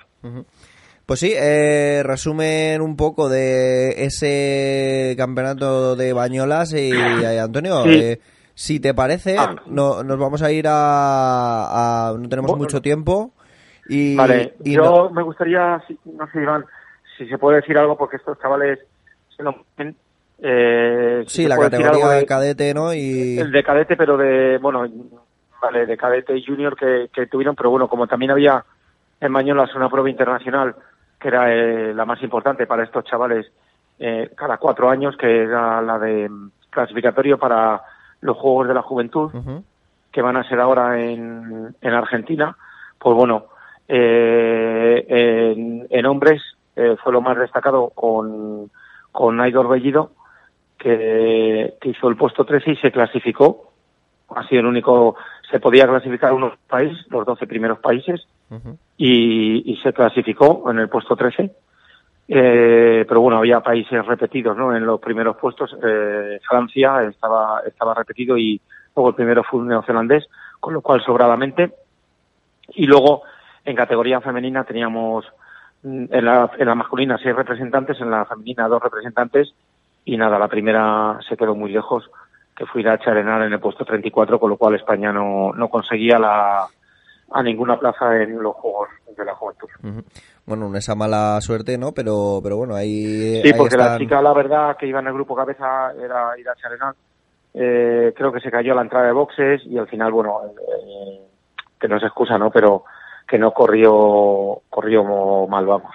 [1.06, 6.90] Pues sí, eh, resumen un poco de ese campeonato de Bañolas y,
[7.24, 7.90] eh, Antonio, Sí.
[7.94, 8.20] eh,
[8.60, 9.54] si te parece, Ah.
[9.66, 12.64] no, nos vamos a ir a, a- no tenemos Bueno.
[12.64, 13.30] mucho tiempo
[13.88, 16.64] y, Vale, y yo no- me gustaría, si- no sé, Iván,
[17.16, 18.80] si se puede decir algo, porque estos chavales
[19.36, 19.54] se lo
[20.40, 22.92] eh, sí, la categoría de de- cadete, ¿no?
[22.92, 24.84] Y el de cadete, pero de, bueno,
[25.62, 28.64] vale, de cadete y junior que, que tuvieron, pero bueno, como también había
[29.20, 30.74] en Bañolas una prueba internacional
[31.20, 33.46] que era eh, la más importante para estos chavales
[34.00, 37.80] eh, cada cuatro años, que era la de mm, clasificatorio para
[38.20, 39.30] los Juegos de la Juventud,
[40.12, 42.56] que van a ser ahora en, en Argentina,
[42.98, 43.46] pues bueno,
[43.86, 46.42] eh, en, en hombres
[46.76, 48.70] eh, fue lo más destacado con,
[49.12, 50.12] con Aidor Bellido,
[50.78, 53.72] que, que hizo el puesto 13 y se clasificó.
[54.28, 55.16] Ha sido el único,
[55.50, 58.26] se podía clasificar unos países, los 12 primeros países,
[58.96, 61.50] y, y se clasificó en el puesto 13.
[62.30, 64.76] Eh, pero bueno, había países repetidos, ¿no?
[64.76, 68.60] En los primeros puestos, eh, Francia estaba, estaba repetido y
[68.94, 70.26] luego el primero fue un neozelandés,
[70.60, 71.72] con lo cual sobradamente.
[72.74, 73.22] Y luego,
[73.64, 75.24] en categoría femenina teníamos
[75.82, 79.54] mm, en la, en la masculina seis representantes, en la femenina dos representantes,
[80.04, 82.10] y nada, la primera se quedó muy lejos,
[82.54, 86.18] que fue Iracha Arenal en el puesto 34, con lo cual España no, no conseguía
[86.18, 86.66] la,
[87.30, 89.68] a ninguna plaza en los Juegos de la Juventud.
[90.48, 91.92] Bueno, esa mala suerte, ¿no?
[91.92, 93.42] Pero, pero bueno, ahí.
[93.42, 96.68] Sí, ahí porque la chica, la verdad, que iba en el grupo cabeza era Iracha
[96.68, 96.94] Arenal.
[97.52, 101.20] Eh, creo que se cayó a la entrada de boxes y al final, bueno, eh,
[101.78, 102.50] que no es excusa, ¿no?
[102.50, 102.84] Pero
[103.28, 105.04] que no corrió, corrió
[105.46, 105.94] mal, vamos.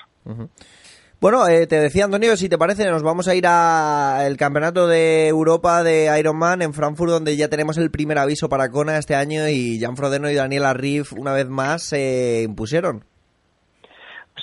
[1.20, 5.30] Bueno, eh, te decía Antonio, si te parece, nos vamos a ir al campeonato de
[5.30, 9.48] Europa de Ironman en Frankfurt, donde ya tenemos el primer aviso para Kona este año
[9.50, 13.06] y Jan Frodeno y Daniela Riff una vez más se impusieron.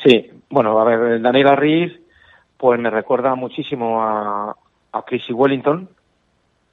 [0.02, 1.92] Sí, bueno, a ver, Daniela Riz,
[2.56, 4.56] pues me recuerda muchísimo a,
[4.92, 5.88] a Chrissy Wellington.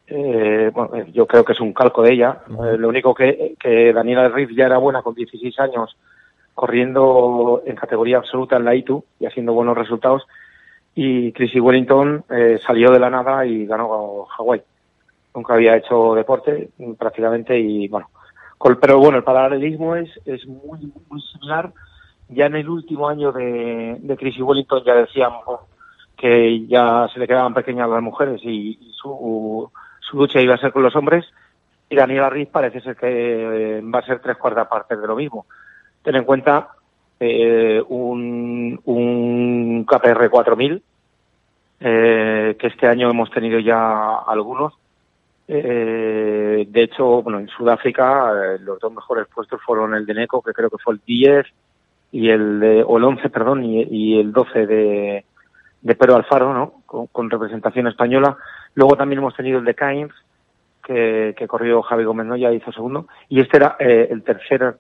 [0.08, 2.40] Eh, bueno, eh, yo creo que es un calco de ella.
[2.50, 5.98] Eh, lo único que, que Daniela Riz ya era buena con 16 años,
[6.54, 10.24] corriendo en categoría absoluta en la ITU y haciendo buenos resultados.
[10.96, 14.62] Y Chrissy Wellington eh, salió de la nada y ganó Hawái.
[15.36, 18.10] Nunca había hecho deporte prácticamente y bueno,
[18.82, 21.72] pero bueno, el paralelismo es, es muy, muy similar
[22.30, 25.62] ya en el último año de, de Wellington ya decíamos
[26.16, 29.70] que ya se le quedaban pequeñas las mujeres y, y su,
[30.02, 31.26] su lucha iba a ser con los hombres
[31.90, 35.16] y Daniela Riz parece ser que eh, va a ser tres cuartas partes de lo
[35.16, 35.46] mismo.
[36.04, 36.70] Ten en cuenta
[37.20, 40.84] eh, un, un KPR 4000
[41.80, 44.74] eh, que este año hemos tenido ya algunos.
[45.48, 50.42] Eh, de hecho, bueno, en Sudáfrica eh, los dos mejores puestos fueron el de Neco,
[50.42, 51.46] que creo que fue el 10,
[52.18, 55.26] y el de, o el 11, perdón, y, y el 12 de,
[55.84, 56.82] de Pedro Alfaro, ¿no?
[56.88, 58.36] Con, con representación española.
[58.74, 60.16] Luego también hemos tenido el de Cairns,
[60.84, 63.06] que, que corrió Javi Gómez Noya, hizo segundo.
[63.30, 64.78] Y este era eh, el tercer,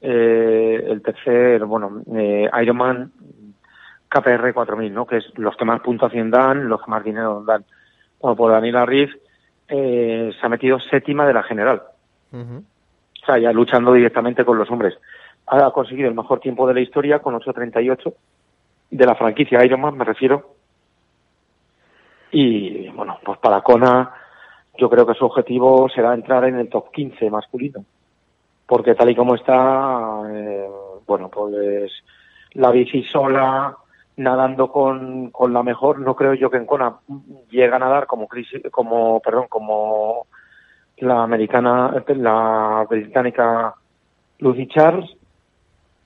[0.00, 3.12] eh, el tercer, bueno, eh, Ironman
[4.08, 5.06] KPR 4000, ¿no?
[5.06, 7.62] Que es los que más puntuación dan, los que más dinero dan.
[8.22, 9.10] Bueno, por Daniela Riz
[9.68, 11.82] eh, se ha metido séptima de la general.
[12.32, 12.64] Ujú.
[13.22, 14.94] O sea, ya luchando directamente con los hombres.
[15.52, 18.14] Ha conseguido el mejor tiempo de la historia con 8.38
[18.90, 20.54] de la franquicia Ironman, me refiero.
[22.32, 24.12] Y bueno, pues para Kona,
[24.78, 27.84] yo creo que su objetivo será entrar en el top 15 masculino.
[28.66, 30.68] Porque tal y como está, eh,
[31.06, 31.90] bueno, pues
[32.52, 33.76] la bici sola,
[34.18, 36.96] nadando con, con la mejor, no creo yo que en Kona
[37.50, 40.26] llegue a nadar como, Chris- como, perdón, como
[40.98, 43.74] la americana, la británica
[44.38, 45.10] Lucy Charles,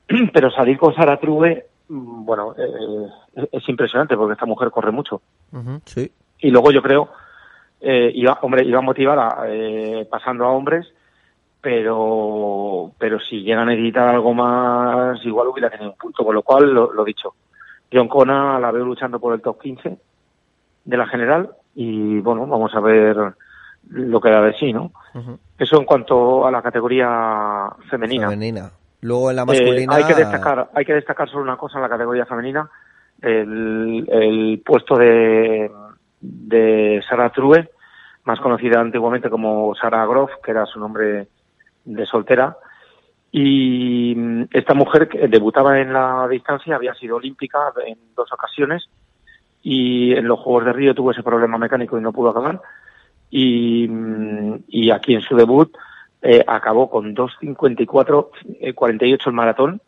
[0.32, 4.90] pero salir con Sara True, mm, bueno, eh, es- es impresionante porque esta mujer corre
[4.92, 5.20] mucho.
[5.84, 6.10] Sí.
[6.40, 7.08] Y luego yo creo,
[7.80, 10.86] eh, iba, hombre, iba motivada eh, pasando a hombres,
[11.60, 16.42] pero, pero si llegan a editar algo más, igual hubiera tenido un punto, con lo
[16.42, 17.34] cual, lo, lo dicho,
[17.92, 19.96] John Cona la veo luchando por el top 15
[20.84, 23.16] de la general y bueno, vamos a ver
[23.90, 24.92] lo que da de sí, ¿no?
[25.58, 28.28] Eso en cuanto a la categoría femenina.
[28.28, 28.70] Femenina.
[29.04, 31.90] Luego en la Eh, hay que destacar, hay que destacar solo una cosa en la
[31.90, 32.70] categoría femenina,
[33.20, 35.70] el, el puesto de,
[36.22, 37.68] de Sara True,
[38.24, 41.28] más conocida antiguamente como Sara Groff, que era su nombre
[41.84, 42.56] de soltera.
[43.30, 48.88] Y mm, esta mujer que debutaba en la distancia, había sido olímpica en dos ocasiones
[49.62, 52.58] y en los Juegos de Río tuvo ese problema mecánico y no pudo acabar.
[53.28, 55.76] Y, mm, y aquí en su debut
[56.26, 58.28] eh, acabó con 2.54,
[58.60, 59.80] eh, 48 el maratón,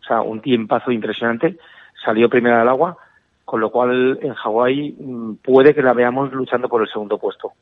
[0.00, 1.58] o sea, un tiempazo impresionante,
[2.02, 2.96] salió primera del agua,
[3.44, 7.52] con lo cual en Hawái mm, puede que la veamos luchando por el segundo puesto.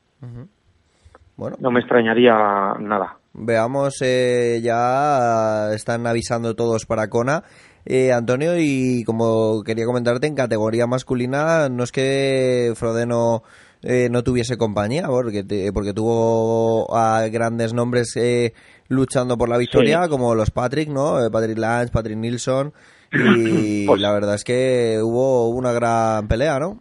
[1.35, 2.33] Bueno, No me extrañaría
[2.79, 3.17] nada.
[3.33, 7.43] Veamos, eh, ya están avisando todos para Kona.
[7.85, 13.43] Eh, Antonio, y como quería comentarte, en categoría masculina, no es que Frodeno
[13.83, 18.53] eh, no tuviese compañía, porque, te- porque tuvo a grandes nombres eh,
[18.89, 21.19] luchando por la victoria, como los Patrick, ¿no?
[21.23, 22.73] Eh, Patrick Lance, Patrick Nilsson,
[23.11, 26.79] y Pues- la verdad es que hubo una gran pelea, ¿no?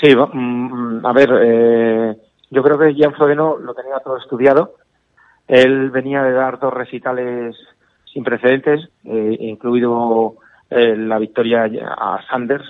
[0.00, 2.16] Sí, va- mm, a ver, eh,
[2.50, 4.74] yo creo que Gian Frodeno lo tenía todo estudiado.
[5.48, 7.56] Él venía de dar dos recitales
[8.12, 10.34] sin precedentes, eh, incluido
[10.70, 12.64] eh, la victoria a Sanders,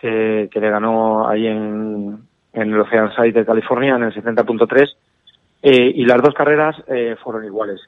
[0.00, 4.88] que, que le ganó ahí en, en el Oceanside de California en el 70.3,
[5.62, 7.80] eh, y las dos carreras eh, fueron iguales.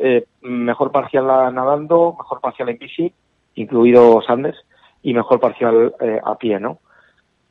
[0.00, 3.12] Eh, mejor parcial nadando, mejor parcial en bici,
[3.54, 4.58] incluido Sanders,
[5.02, 6.78] y mejor parcial eh, a pie, ¿no?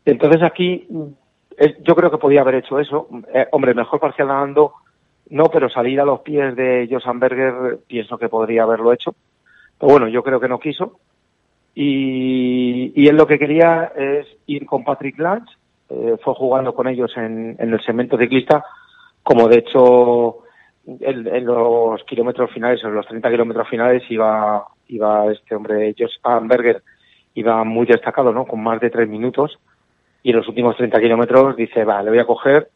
[0.05, 0.87] Entonces aquí
[1.81, 3.07] yo creo que podía haber hecho eso.
[3.33, 4.73] Eh, hombre, mejor parcial nadando
[5.29, 9.13] no, pero salir a los pies de Josan Berger pienso que podría haberlo hecho.
[9.77, 10.99] Pero bueno, yo creo que no quiso.
[11.75, 15.53] Y, y él lo que quería es ir con Patrick Lance.
[15.89, 18.63] Eh, fue jugando con ellos en, en el segmento ciclista,
[19.23, 20.43] como de hecho
[20.87, 26.81] en, los kilómetros finales, en los 30 kilómetros finales, iba, iba este hombre, Josan Berger,
[27.35, 28.45] iba muy destacado, ¿no?
[28.45, 29.59] Con más de tres minutos.
[30.23, 32.69] Y en los últimos 30 kilómetros dice, va, le voy a coger.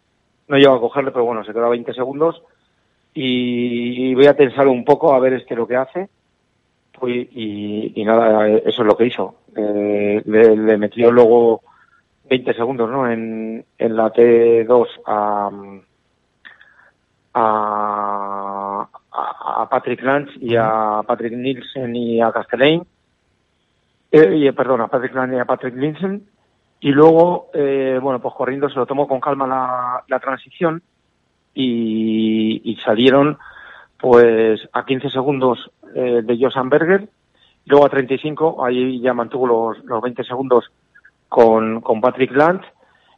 [0.47, 2.41] No llego a cogerle, pero bueno, se queda 20 segundos.
[3.13, 6.09] Y, voy a tensarlo un poco a ver este lo que hace.
[7.03, 9.35] Y, y nada, eso es lo que hizo.
[9.55, 11.61] Eh, le, le metió luego
[12.31, 13.11] 20 segundos, ¿no?
[13.11, 15.51] En, en la T2 a,
[17.33, 18.87] a,
[19.69, 22.83] Patrick Lance y a Patrick Nielsen y a Castellane.
[24.13, 26.25] Eh, y, perdón, a Patrick Lance y a Patrick Nielsen.
[26.79, 30.81] Y luego, eh, bueno, pues corriendo se lo tomó con calma la, la transición
[31.53, 33.37] y, y salieron
[33.97, 37.09] pues a 15 segundos eh, de Josan Berger,
[37.65, 40.71] luego a 35, ahí ya mantuvo los, los 20 segundos
[41.31, 42.65] con, con Patrick Lance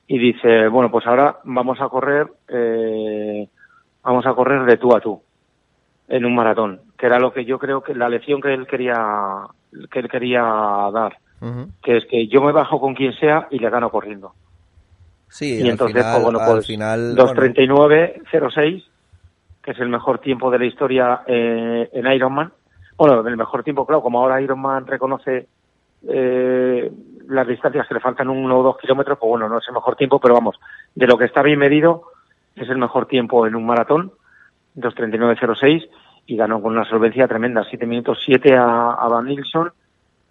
[0.05, 3.49] y dice, bueno, pues ahora vamos a correr, eh,
[4.03, 5.19] vamos a correr de tú a tú
[6.07, 9.47] en un maratón, que era lo que yo creo que la lección que él quería
[9.91, 10.43] que él quería
[10.93, 11.17] dar,
[11.81, 14.33] que es que yo me bajo con quien sea y le gano corriendo.
[15.27, 18.83] Sí, y entonces, final, pues bueno, pues final, bueno, 2.39.06,
[19.63, 22.53] que es el mejor tiempo de la historia eh, en Ironman.
[22.95, 25.47] Bueno, el mejor tiempo, claro, como ahora Ironman reconoce
[26.07, 26.91] eh,
[27.27, 29.95] las distancias que le faltan uno o dos kilómetros, pues bueno, no es el mejor
[29.95, 30.59] tiempo, pero vamos,
[30.95, 32.03] de lo que está bien medido,
[32.55, 34.11] es el mejor tiempo en un maratón,
[34.77, 35.87] 2.39.06,
[36.25, 39.71] y ganó con una solvencia tremenda, 7 minutos 7 a, a Van Nilsson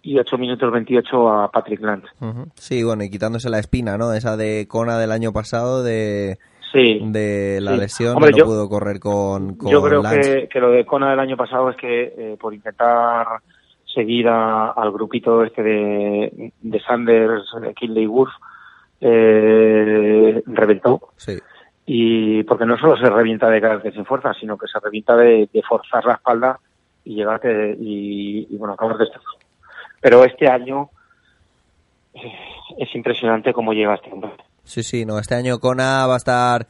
[0.01, 1.79] y 8 minutos 28 a Patrick
[2.19, 2.47] ujú.
[2.55, 4.11] Sí, bueno, y quitándose la espina, ¿no?
[4.13, 6.37] Esa de Kona del año pasado de,
[6.73, 7.77] Sí, de la Sí.
[7.77, 10.41] lesión, Hombre, no yo- pudo correr con, con Yo creo Lance.
[10.41, 13.27] que, que lo de Kona del año pasado es que eh, por intentar
[13.93, 18.31] seguir a- al grupito este de, de Sanders, eh, Kinley Wolf,
[19.01, 21.09] eh, reventó.
[21.17, 21.37] Sí.
[21.85, 25.49] Y porque no solo se revienta de caerte sin fuerza, sino que se revienta de,
[25.51, 26.59] de forzar la espalda
[27.03, 29.19] y llegarte y, y bueno, acabar de esto.
[30.01, 30.89] Pero este año
[32.13, 32.31] eh,
[32.77, 34.31] es impresionante cómo llega este hombre.
[34.63, 36.67] Sí, sí, no, este año Kona va a estar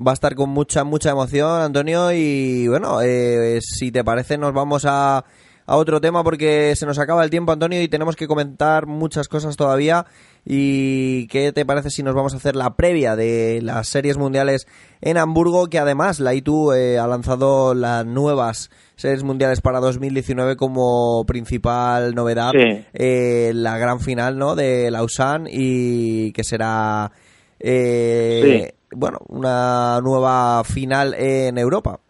[0.00, 4.54] va a estar con mucha mucha emoción, Antonio, y bueno, eh, si te parece nos
[4.54, 5.24] vamos a,
[5.68, 9.28] a otro tema porque se nos acaba el tiempo, Antonio, y tenemos que comentar muchas
[9.28, 10.06] cosas todavía.
[10.46, 14.66] ¿Y qué te parece si nos vamos a hacer la previa de las series mundiales
[15.02, 15.66] en Hamburgo?
[15.66, 22.14] Que además la ITU eh, ha lanzado las nuevas series mundiales para 2019 como principal
[22.14, 22.86] novedad Sí.
[22.94, 24.56] eh, la gran final ¿no?
[24.56, 27.12] de Lausanne y que será
[27.60, 32.00] eh, bueno una nueva final en Europa.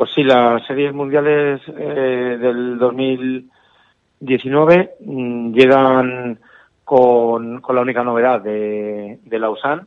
[0.00, 6.38] Pues sí, las series mundiales eh, del 2019 mm, llegan
[6.84, 9.82] con, con la única novedad de, de Lausanne.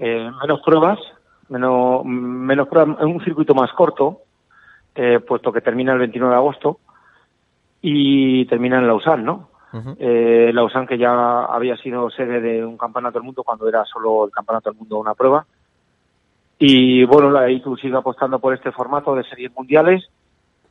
[0.00, 0.98] Eh, menos pruebas,
[1.48, 4.22] menos, menos pruebas, un circuito más corto,
[4.96, 6.80] eh, puesto que termina el 29 de agosto
[7.82, 9.50] y termina en Lausanne, ¿no?
[9.72, 9.94] Ujú.
[10.00, 14.24] Eh, Lausanne que ya había sido sede de un campeonato del mundo cuando era solo
[14.24, 15.46] el campeonato del mundo una prueba.
[16.62, 20.10] Y bueno, la ITU sigue apostando por este formato de series mundiales.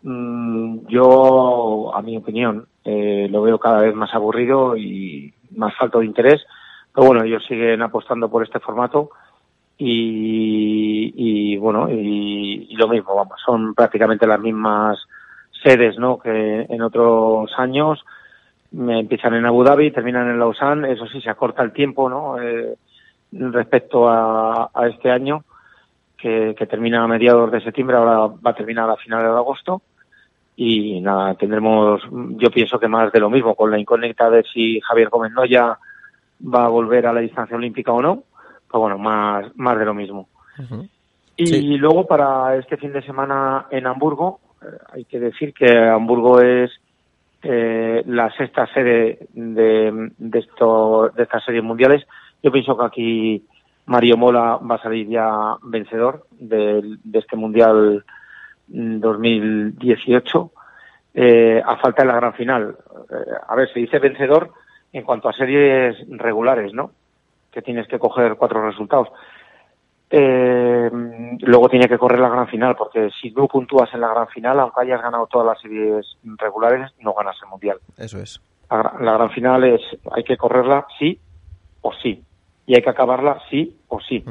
[0.03, 5.99] Mm, yo, a mi opinión, eh, lo veo cada vez más aburrido y más falto
[5.99, 6.45] de interés.
[6.93, 9.09] Pero bueno, ellos siguen apostando por este formato
[9.79, 14.99] y, y bueno, y, lo mismo, vamos, son prácticamente las mismas
[15.63, 16.19] sedes, ¿no?
[16.19, 18.05] Que en otros años
[18.71, 22.39] empiezan en Abu Dhabi, terminan en Lausanne, eso sí, se acorta el tiempo, ¿no?
[22.39, 22.75] Eh,
[23.31, 25.43] respecto a este año
[26.21, 29.81] que, que termina a mediados de septiembre, ahora va a terminar a finales de agosto.
[30.55, 34.81] Y nada, tendremos, yo pienso que más de lo mismo, con la incógnita de si
[34.81, 35.77] Javier Gómez Noya
[36.53, 38.23] va a volver a la distancia olímpica o no,
[38.69, 40.27] pues bueno, más, más de lo mismo.
[41.37, 41.77] Y Sí.
[41.77, 46.69] luego para este fin de semana en Hamburgo, eh, hay que decir que Hamburgo es
[47.43, 52.05] eh, la sexta sede de, de, esto, de estas series mundiales.
[52.43, 53.43] Yo pienso que aquí
[53.89, 58.05] Mario Mola va a salir ya vencedor del- de, este mundial
[58.67, 60.51] mm, 2018
[61.15, 62.77] eh, a falta de la gran final.
[63.09, 64.51] Eh, a ver, se dice vencedor
[64.93, 66.91] en cuanto a series regulares, ¿no?
[67.51, 69.09] Que tienes que coger cuatro resultados.
[70.11, 70.89] Eh,
[71.41, 74.59] luego tiene que correr la gran final, porque si no puntúas en la gran final,
[74.59, 76.05] aunque hayas ganado todas las series
[76.37, 77.77] regulares, no ganas el mundial.
[77.97, 78.39] Eso es.
[78.71, 79.81] La, la gran final es,
[80.11, 81.19] hay que correrla sí
[81.81, 82.23] o sí,
[82.69, 84.23] y hay que acabarla sí o sí,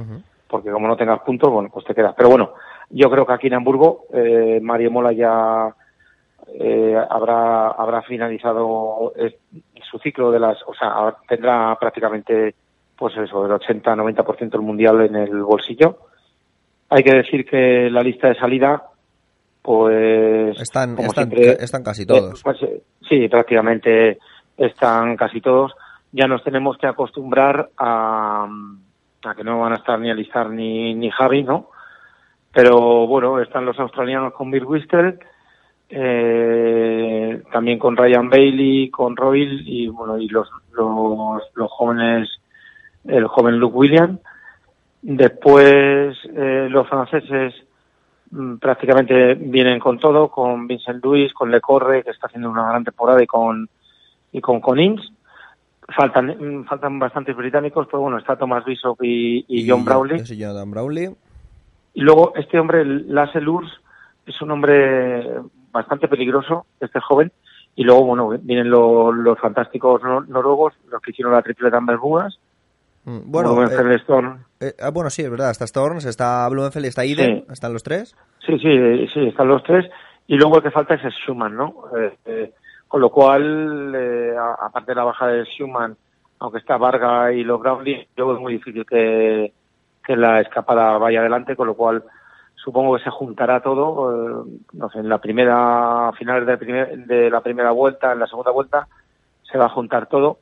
[0.47, 2.15] porque como no tengas puntos, bueno, pues te quedas.
[2.17, 2.53] Pero bueno,
[2.89, 5.75] yo creo que aquí en Hamburgo, eh, Mario Mola ya
[6.55, 9.13] eh, habrá habrá finalizado
[9.91, 12.55] su ciclo de las, o sea, tendrá prácticamente
[12.97, 15.99] pues eso, el 80-90% del mundial en el bolsillo.
[16.91, 18.85] Hay que decir que la lista de salida,
[19.63, 22.39] pues Están, como están, siempre, están casi todos.
[22.39, 24.19] eh, pues, eh, sí, prácticamente
[24.57, 25.75] están casi todos.
[26.13, 28.49] Ya nos tenemos que acostumbrar a,
[29.25, 31.71] a que no van a estar ni Alistar ni, ni Javi, ¿no?
[32.53, 35.19] Pero bueno, están los australianos con Bill Wistel,
[35.91, 42.29] eh, también con Ryan Bailey, con Royal y bueno, y los, los, los jóvenes,
[43.05, 44.21] el joven Luke Williams.
[45.01, 47.55] Después eh, los franceses
[48.31, 52.69] mm, prácticamente vienen con todo, con Vincent Luis, con Le Corre, que está haciendo una
[52.69, 53.69] gran temporada, y con
[54.33, 55.13] y con Conings.
[55.97, 59.85] Faltan mm, faltan bastantes británicos, pero bueno, está Thomas Bishop y, y John.
[60.25, 61.11] Sí, Jonathan Browley.
[61.95, 63.71] Y luego este hombre, Lasse Lurs,
[64.27, 65.27] es un hombre
[65.73, 67.33] bastante peligroso, este joven.
[67.75, 71.97] Y luego, bueno, vienen los, los fantásticos nor- noruegos, los que hicieron la triple de
[71.97, 72.39] Bugas.
[73.05, 73.99] Mm, Bueno, eh,
[74.61, 75.51] eh, ah, bueno, sí, es verdad.
[75.51, 77.45] Está Storms, está Blumenfeld y está Iden.
[77.47, 77.53] Sí.
[77.53, 78.15] Están los tres.
[78.45, 79.87] Sí, sí, sí, están los tres.
[80.27, 81.85] Y luego el que falta es Schumann, ¿no?
[81.97, 82.53] Eh, eh,
[82.89, 85.97] con lo cual, eh, aparte de la baja de Schumann,
[86.41, 89.53] aunque está Varga y los Brownlee, yo es muy difícil que,
[90.09, 92.03] la escapada vaya adelante, con lo cual
[92.55, 97.07] supongo que se juntará todo, eh, no sé, en la primera, a finales de, primer-
[97.07, 98.89] de la primera vuelta, en la segunda vuelta,
[99.43, 100.39] se va a juntar todo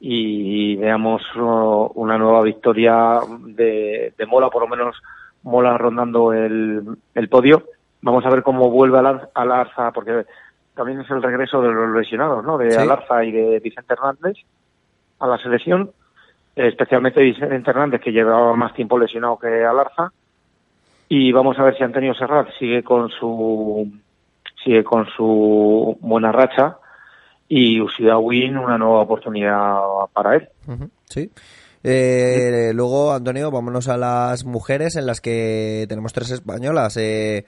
[0.00, 5.00] y veamos oh, una nueva victoria de, de Mola, por lo menos
[5.44, 6.82] Mola rondando el,
[7.14, 7.62] el podio.
[8.02, 10.26] Vamos a ver cómo vuelve Alar- Alarza, porque
[10.74, 12.58] también es el regreso de los lesionados, ¿no?
[12.58, 12.78] De Sí.
[12.78, 14.36] Alarza y de Vicente Hernández
[15.20, 15.90] a la selección,
[16.56, 20.12] especialmente Vicente Hernández, que llevaba más tiempo lesionado que Alarza.
[21.08, 23.90] Y vamos a ver si Antonio Serrat sigue con su
[24.64, 26.78] sigue con su buena racha
[27.48, 29.76] y Usida Win una nueva oportunidad
[30.12, 30.48] para él.
[31.04, 31.30] Sí.
[31.82, 36.96] Eh, luego, Antonio, vámonos a las mujeres en las que tenemos tres españolas.
[36.96, 37.44] Eh,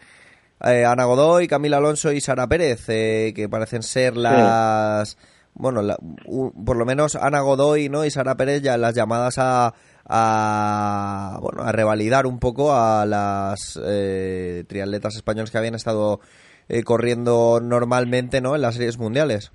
[0.64, 5.16] eh, Ana Godoy, Camila Alonso y Sara Pérez, eh, que parecen ser las...
[5.58, 5.96] Bueno, la-
[6.26, 8.04] u- por lo menos Ana Godoy ¿no?
[8.04, 9.72] y Sara Pérez ya las llamadas a,
[10.06, 16.20] a, bueno, a revalidar un poco a las eh, triatletas españolas que habían estado
[16.68, 18.54] eh, corriendo normalmente ¿no?
[18.54, 19.50] en las series mundiales.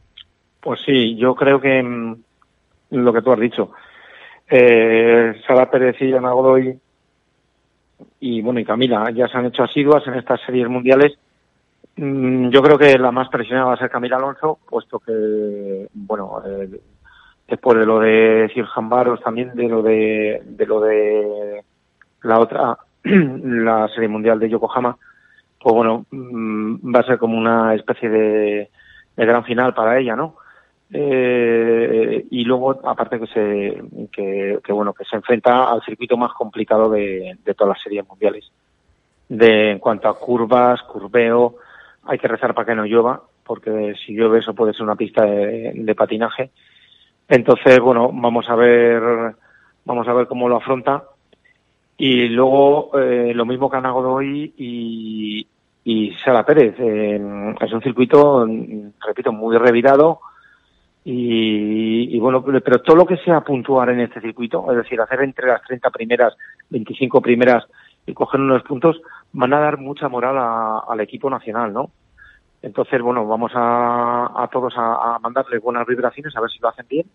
[0.59, 2.15] Pues sí, yo creo que mm,
[2.91, 3.71] lo que tú has dicho,
[4.49, 6.79] eh, Sara Pérez y Ana Godoy
[8.19, 11.17] y bueno y Camila ya se han hecho asiduas en estas series mundiales.
[11.97, 16.41] Mm, Yo creo que la más presionada va a ser Camila Alonso, puesto que bueno
[16.45, 16.69] eh,
[17.47, 21.63] después de lo de Sirhan Barros también de lo de lo de
[22.23, 24.97] la otra la serie mundial de Yokohama,
[25.61, 28.69] pues bueno mm, va a ser como una especie de
[29.17, 30.35] gran final para ella, ¿no?
[30.93, 33.81] Eh, y luego aparte que se
[34.11, 38.05] que, que, bueno que se enfrenta al circuito más complicado de, de todas las series
[38.07, 38.51] mundiales.
[39.29, 41.55] De en cuanto a curvas curveo
[42.03, 45.23] hay que rezar para que no llueva porque si llueve eso puede ser una pista
[45.23, 46.51] de, de patinaje.
[47.29, 49.01] Entonces bueno vamos a ver
[49.85, 51.05] vamos a ver cómo lo afronta.
[51.97, 55.47] Y luego eh, lo mismo que Ana Godoy y,
[55.85, 58.45] y Sara Pérez es un circuito
[58.99, 60.19] repito muy revirado
[61.03, 65.21] y, y, bueno, pero todo lo que sea puntuar en este circuito, es decir, hacer
[65.21, 66.35] entre las 30 primeras,
[66.69, 67.65] 25 primeras
[68.05, 69.01] y coger unos puntos,
[69.33, 71.91] van a dar mucha moral a- al equipo nacional, ¿no?
[72.61, 76.69] Entonces, bueno, vamos a, a todos a, a mandarles buenas vibraciones, a ver si lo
[76.69, 77.05] hacen bien.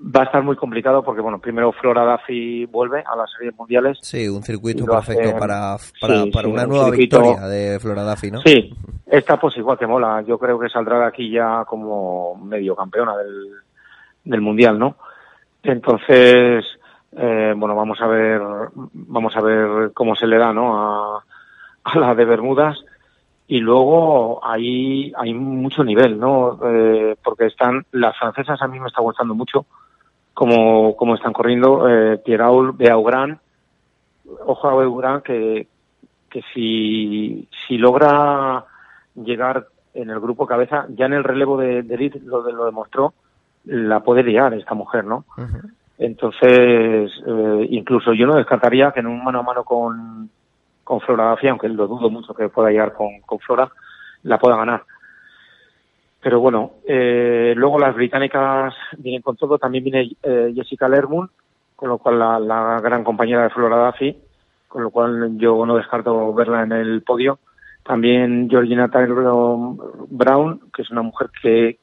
[0.00, 3.98] Va a estar muy complicado porque, bueno, primero Flora Duffy vuelve a las series mundiales.
[4.00, 7.40] Sí, un circuito hace- perfecto para, para, sí, para sí, una un nueva circuito- victoria
[7.48, 8.40] de Flora Duffy, ¿no?
[8.42, 8.74] Sí,
[9.06, 10.22] esta pues igual que mola.
[10.26, 13.48] Yo creo que saldrá de aquí ya como medio campeona del,
[14.24, 14.96] del mundial, ¿no?
[15.62, 16.64] Entonces,
[17.16, 18.40] eh, bueno, vamos a ver,
[18.92, 20.78] vamos a ver cómo se le da, ¿no?
[21.16, 21.24] A,
[21.84, 22.78] a la de Bermudas.
[23.50, 26.60] Y luego ahí hay mucho nivel, ¿no?
[26.64, 29.66] Eh, porque están, las francesas a mí me está gustando mucho
[30.38, 31.88] cómo, cómo están corriendo.
[31.88, 33.38] Eh, Pierraul, Beaugrand,
[34.46, 35.66] ojo a Beaugrand que,
[36.30, 38.64] que si, si logra
[39.16, 42.66] llegar en el grupo cabeza, ya en el relevo de, de Liz lo, de- lo
[42.66, 43.14] demostró,
[43.64, 45.24] la puede liar esta mujer, ¿no?
[45.98, 50.30] Entonces, eh, incluso yo no descartaría que en un mano a mano con,
[50.84, 53.68] con Flora Duffy, aunque lo dudo mucho que pueda llegar con, con Flora,
[54.22, 54.84] la pueda ganar.
[56.20, 59.58] Pero bueno, eh, luego las británicas vienen con todo.
[59.58, 61.30] También viene eh, Jessica Lermoon,
[61.76, 64.16] con lo cual la, la gran compañera de Flora Duffy,
[64.66, 67.38] con lo cual yo no descarto verla en el podio.
[67.84, 69.76] También Georgina Taylor
[70.10, 71.78] Brown, que es una mujer que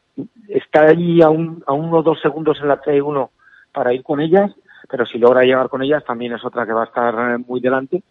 [0.49, 3.29] está allí a, un, a uno o dos segundos en la T1
[3.73, 4.51] para ir con ellas,
[4.89, 7.59] pero si logra llegar con ellas también es otra que va a estar eh, muy
[7.59, 8.03] delante.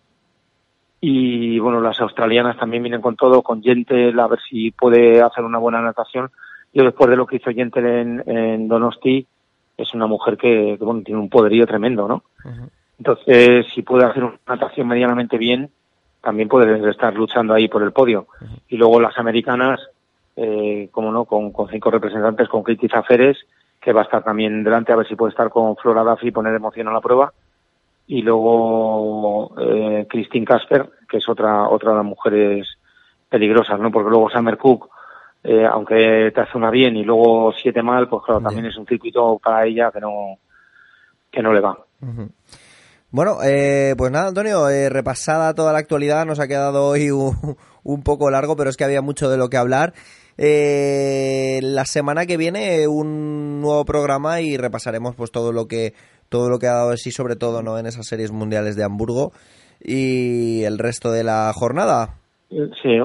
[1.07, 5.44] Y bueno, las australianas también vienen con todo, con Yentel, a ver si puede hacer
[5.44, 6.30] una buena natación.
[6.72, 9.26] Yo después de lo que hizo Yentel en, en Donosti,
[9.76, 12.22] es una mujer que, que, bueno, tiene un poderío tremendo, ¿no?
[12.98, 15.68] Entonces, si puede hacer una natación medianamente bien,
[16.22, 18.26] también puede estar luchando ahí por el podio.
[18.68, 19.80] Y luego las americanas,
[20.36, 23.36] eh, como no, con, con cinco representantes, con Katie Zaferes,
[23.78, 26.32] que va a estar también delante, a ver si puede estar con Flora Duffy y
[26.32, 27.34] poner emoción a la prueba.
[28.07, 32.68] Y luego eh, Christine Casper, que es otra, otra de las mujeres
[33.28, 33.90] peligrosas, ¿no?
[33.90, 34.90] Porque luego Summer Cook,
[35.42, 38.86] eh, aunque te hace una bien y luego siete mal, pues claro, también es un
[38.86, 40.38] circuito para ella que no,
[41.30, 41.78] que no le va.
[43.11, 47.57] Bueno, eh, pues nada, Antonio, eh, repasada toda la actualidad, nos ha quedado hoy un,
[47.84, 49.94] un poco largo, pero es que había mucho de lo que hablar.
[50.36, 55.94] Eh, la semana que viene un nuevo programa y repasaremos pues todo lo que
[56.29, 58.85] todo lo que ha dado de sí, sobre todo no en esas series mundiales de
[58.85, 59.33] Hamburgo
[59.81, 62.16] y el resto de la jornada.
[62.51, 62.97] Sí,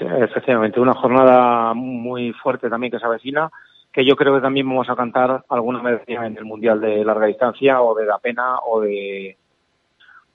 [0.00, 3.50] efectivamente, una jornada muy fuerte también que se avecina,
[3.92, 7.26] que yo creo que también vamos a cantar alguna medalla en el Mundial de Larga
[7.26, 9.36] Distancia o de La Pena o de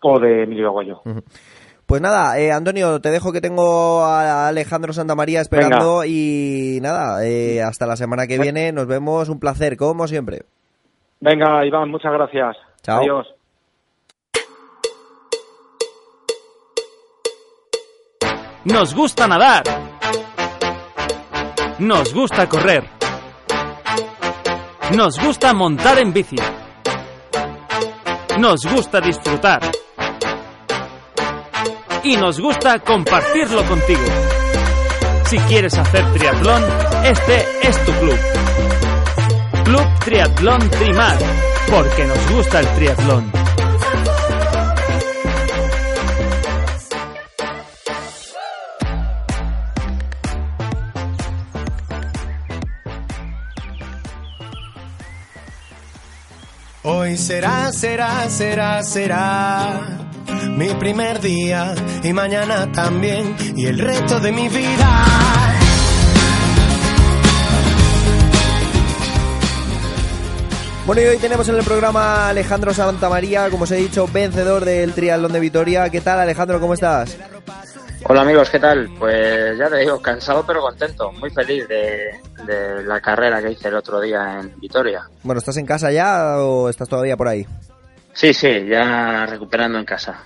[0.01, 1.01] o de Emilio Aguayo.
[1.87, 7.61] Pues nada, eh, Antonio, te dejo que tengo a Alejandro Santamaría esperando y nada, eh,
[7.61, 10.41] hasta la semana que viene, nos vemos, un placer, como siempre.
[11.19, 12.57] Venga, Iván, muchas gracias.
[12.83, 12.99] Chao.
[12.99, 13.27] Adiós.
[18.65, 19.63] Nos gusta nadar.
[21.79, 22.83] Nos gusta correr.
[24.95, 26.35] Nos gusta montar en bici.
[28.39, 29.61] Nos gusta disfrutar.
[32.03, 34.05] Y nos gusta compartirlo contigo.
[35.25, 36.63] Si quieres hacer triatlón,
[37.03, 38.46] este es tu club.
[39.67, 41.17] Club Triatlón Trimar,
[41.69, 43.29] porque nos gusta el triatlón.
[56.83, 59.97] Hoy será, será, será, será
[60.55, 65.56] mi primer día y mañana también y el resto de mi vida.
[70.87, 74.63] Bueno, y hoy tenemos en el programa a Alejandro Santamaría, como os he dicho, vencedor
[74.63, 75.89] del Triatlón de Vitoria.
[75.89, 76.61] ¿Qué tal, Alejandro?
[76.61, 77.17] ¿Cómo estás?
[78.05, 78.89] Hola amigos, ¿qué tal?
[78.97, 82.11] Pues ya te digo, cansado pero contento, muy feliz de,
[82.45, 85.01] de la carrera que hice el otro día en Vitoria.
[85.23, 87.45] Bueno, ¿estás en casa ya o estás todavía por ahí?
[88.13, 90.23] Sí, sí, ya recuperando en casa.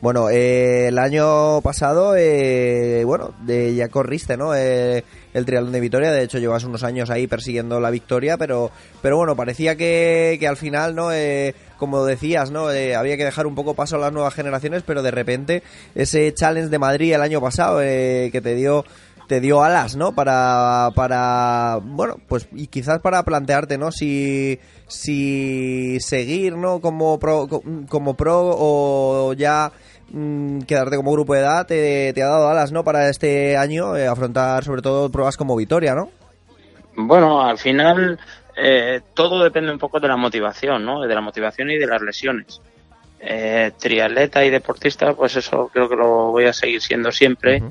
[0.00, 4.54] Bueno, eh, el año pasado, eh, bueno, de, ya corriste, ¿no?
[4.54, 5.04] Eh,
[5.34, 8.70] el triatlón de Vitoria, de hecho llevas unos años ahí persiguiendo la victoria, pero,
[9.02, 11.12] pero bueno, parecía que, que al final, ¿no?
[11.12, 12.70] Eh, como decías, ¿no?
[12.72, 15.62] Eh, había que dejar un poco paso a las nuevas generaciones, pero de repente
[15.94, 18.84] ese challenge de Madrid el año pasado eh, que te dio
[19.26, 20.14] te dio alas, ¿no?
[20.14, 23.90] Para, para, bueno, pues y quizás para plantearte, ¿no?
[23.90, 26.80] Si, si seguir, ¿no?
[26.80, 29.72] Como pro, co- como pro o ya
[30.10, 32.84] mm, quedarte como grupo de edad te, te ha dado alas, ¿no?
[32.84, 36.10] Para este año eh, afrontar sobre todo pruebas como Vitoria, ¿no?
[36.96, 38.18] Bueno, al final
[38.56, 41.00] eh, todo depende un poco de la motivación, ¿no?
[41.00, 42.60] De la motivación y de las lesiones.
[43.20, 47.62] Eh, triatleta y deportista, pues eso creo que lo voy a seguir siendo siempre.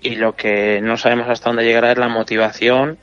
[0.00, 2.98] Y lo que no sabemos hasta dónde llegará es la motivación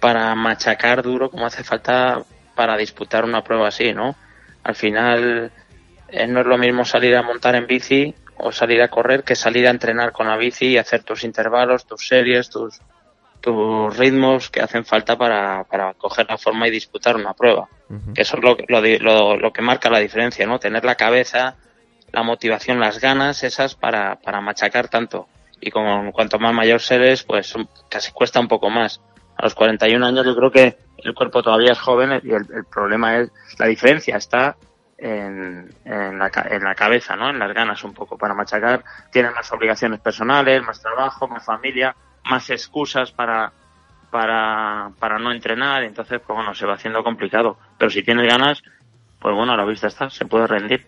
[0.00, 2.22] para machacar duro como hace falta
[2.54, 4.14] para disputar una prueba así, ¿no?
[4.62, 5.50] Al final
[6.08, 9.34] eh, no es lo mismo salir a montar en bici o salir a correr que
[9.34, 12.80] salir a entrenar con la bici y hacer tus intervalos, tus series, tus,
[13.40, 17.68] tus ritmos que hacen falta para, para coger la forma y disputar una prueba.
[18.14, 20.58] Que eso es lo, lo, lo, lo que marca la diferencia, ¿no?
[20.58, 21.56] Tener la cabeza,
[22.12, 25.28] la motivación, las ganas esas para, para machacar tanto.
[25.60, 27.54] Y con cuanto más mayor eres, pues
[27.88, 29.00] casi cuesta un poco más.
[29.36, 32.64] A los 41 años yo creo que el cuerpo todavía es joven y el, el
[32.64, 34.56] problema es, la diferencia está
[34.98, 37.30] en, en, la, en la cabeza, ¿no?
[37.30, 38.84] En las ganas un poco para machacar.
[39.10, 41.94] Tienen más obligaciones personales, más trabajo, más familia,
[42.30, 43.52] más excusas para,
[44.10, 45.84] para, para no entrenar.
[45.84, 47.58] Entonces, pues bueno, se va haciendo complicado.
[47.78, 48.62] Pero si tienes ganas,
[49.20, 50.86] pues bueno, a la vista está, se puede rendir.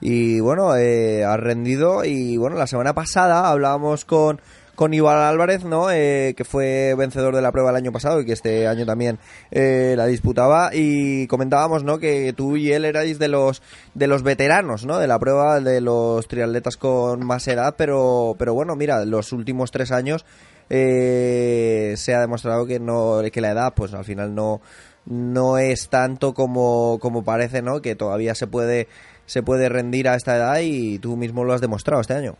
[0.00, 4.40] Y bueno, eh, has rendido y bueno, la semana pasada hablábamos con,
[4.76, 5.90] con Iván Álvarez, ¿no?
[5.90, 9.18] Eh, que fue vencedor de la prueba el año pasado y que este año también
[9.50, 11.98] eh, la disputaba y comentábamos, ¿no?
[11.98, 13.62] Que tú y él erais de los
[13.94, 14.98] de los veteranos, ¿no?
[14.98, 19.72] De la prueba de los triatletas con más edad, pero pero bueno, mira, los últimos
[19.72, 20.24] tres años
[20.70, 24.60] eh, se ha demostrado que no que la edad, pues al final no
[25.06, 27.80] no es tanto como, como parece, ¿no?
[27.80, 28.88] Que todavía se puede
[29.24, 32.36] se puede rendir a esta edad y tú mismo lo has demostrado este año.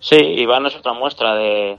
[0.00, 1.78] Sí, Iván es otra muestra de,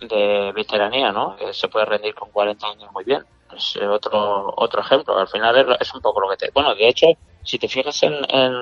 [0.00, 1.36] de veteranía, ¿no?
[1.36, 3.24] Que se puede rendir con 40 años muy bien.
[3.56, 5.18] Es eh, otro otro ejemplo.
[5.18, 6.50] Al final es, es un poco lo que te...
[6.52, 7.06] Bueno, de hecho,
[7.42, 8.54] si te fijas en, en,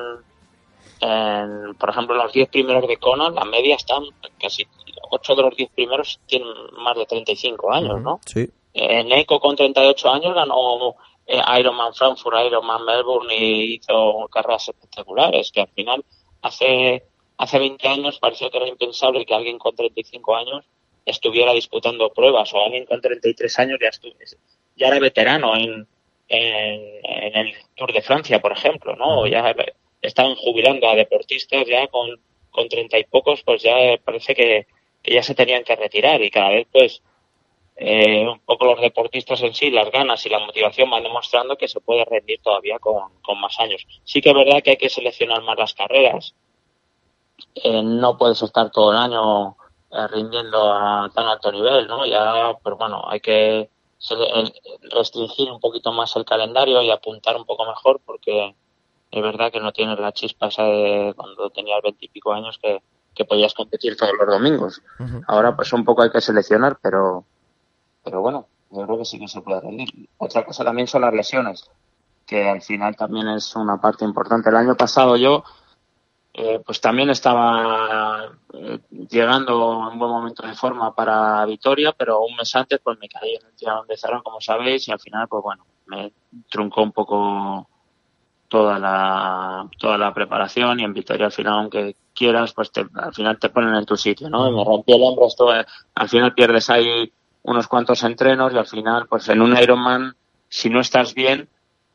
[1.01, 4.05] en, por ejemplo, los 10 primeros de Conan, la media están
[4.41, 4.67] casi
[5.11, 6.49] 8 de los 10 primeros tienen
[6.79, 8.21] más de 35 años, ¿no?
[8.27, 8.49] Sí.
[8.75, 10.95] En Eco con 38 años ganó
[11.27, 16.05] eh, Ironman Frankfurt, Ironman Melbourne y hizo carreras espectaculares, que al final
[16.43, 17.05] hace,
[17.39, 20.65] hace 20 años parecía que era impensable que alguien con 35 años
[21.07, 23.91] estuviera disputando pruebas o alguien con 33 años ya,
[24.77, 25.87] ya era veterano en,
[26.29, 29.21] en, en el Tour de Francia, por ejemplo, ¿no?
[29.21, 29.55] O ya
[30.03, 32.21] estaban jubilando a deportistas ya con,
[32.51, 34.67] con 30 y pocos, pues ya parece que,
[35.03, 37.03] que ya se tenían que retirar y cada vez pues
[37.77, 41.69] eh, un poco los deportistas en sí, las ganas y la motivación van demostrando que
[41.69, 43.87] se puede rendir todavía con, con más años.
[44.05, 46.35] Sí que es verdad que hay que seleccionar más las carreras.
[47.63, 49.57] Eh, no puedes estar todo el año
[49.91, 52.05] eh, rindiendo a tan alto nivel, ¿no?
[52.07, 53.71] Ya, pero bueno, hay que
[54.95, 58.55] restringir un poquito más el calendario y apuntar un poco mejor porque
[59.11, 62.81] es verdad que no tienes la chispa esa de cuando tenías veintipico años que,
[63.13, 64.83] que podías competir todos los domingos.
[65.27, 67.25] Ahora pues un poco hay que seleccionar, pero
[68.05, 69.89] pero bueno, yo creo que sí que se puede rendir.
[70.19, 71.69] Otra cosa también son las lesiones,
[72.25, 74.49] que al final también es una parte importante.
[74.49, 75.43] El año pasado yo,
[76.41, 78.79] eh, pues también estaba eh,
[79.11, 83.35] llegando en buen momento de forma para Vitoria, pero un mes antes pues me caí
[83.35, 86.13] en el tirón de Zarón, como sabéis, y al final pues bueno, me
[86.49, 87.69] truncó un poco
[88.47, 93.13] toda la toda la preparación y en Vitoria al final aunque quieras pues te, al
[93.13, 96.33] final te ponen en tu sitio no me rompí el hombro esto eh, al final
[96.33, 97.13] pierdes ahí
[97.43, 100.17] unos cuantos entrenos y al final pues en un Ironman
[100.49, 101.47] si no estás bien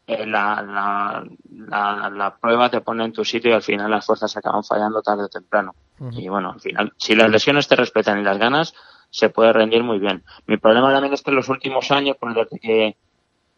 [0.06, 4.06] eh, la, la, la, la prueba te pone en tu sitio y al final las
[4.06, 5.76] fuerzas acaban fallando tarde o temprano.
[6.12, 8.74] Y bueno al final si las lesiones te respetan y las ganas
[9.10, 10.24] se puede rendir muy bien.
[10.46, 12.98] Mi problema también es que en los últimos años pues desde que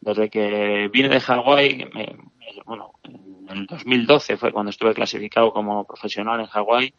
[0.02, 1.90] desde que vine de Hawái,
[2.66, 6.94] bueno, en el 2012 fue cuando estuve clasificado como profesional en Hawái,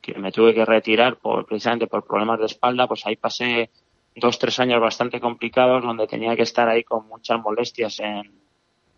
[0.00, 3.70] que me tuve que retirar por, precisamente por problemas de espalda, pues ahí pasé
[4.16, 8.43] dos, tres años bastante complicados donde tenía que estar ahí con muchas molestias en,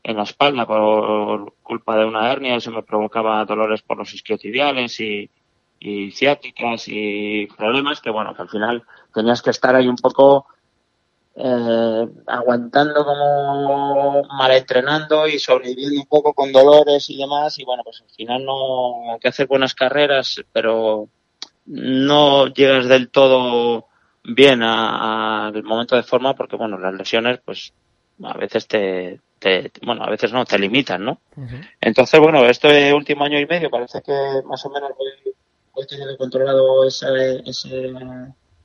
[0.06, 5.00] en la espalda por culpa de una hernia, eso me provocaba dolores por los isquiotibiales
[5.00, 5.28] y,
[5.80, 10.46] y ciáticas y problemas que bueno, que al final tenías que estar ahí un poco
[11.34, 17.58] eh, aguantando como mal entrenando y sobreviviendo un poco con dolores y demás.
[17.58, 21.08] Y bueno pues al final no hay que hacer buenas carreras pero
[21.64, 23.86] no llegas del todo
[24.22, 27.72] bien al momento de forma porque bueno las lesiones pues
[28.22, 31.20] a veces te, te bueno a veces no te limitan no
[31.80, 34.12] entonces bueno este último año y medio parece que
[34.46, 35.34] más o menos voy,
[35.74, 37.92] voy teniendo controlado ese, ese,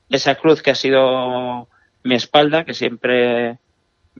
[0.08, 1.68] esa cruz que ha sido
[2.04, 3.58] mi espalda, que siempre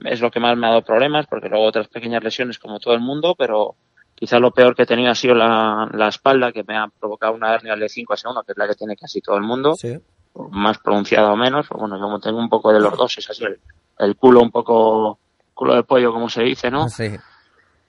[0.05, 2.93] es lo que más me ha dado problemas, porque luego otras pequeñas lesiones como todo
[2.93, 3.75] el mundo, pero
[4.15, 7.33] quizá lo peor que he tenido ha sido la, la espalda, que me ha provocado
[7.33, 9.75] una hernia de 5 a 1, que es la que tiene casi todo el mundo,
[9.75, 9.97] Sí.
[10.51, 13.29] más pronunciada o menos, pero bueno, yo como tengo un poco de los dos, es
[13.29, 13.59] así, el,
[13.99, 15.19] el culo un poco,
[15.53, 16.89] culo de pollo como se dice, ¿no?
[16.89, 17.15] Sí.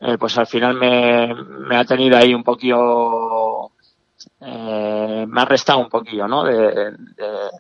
[0.01, 3.71] eh, pues al final me, me ha tenido ahí un poquillo,
[4.41, 6.45] eh, me ha restado un poquillo, ¿no?
[6.45, 6.91] De, de-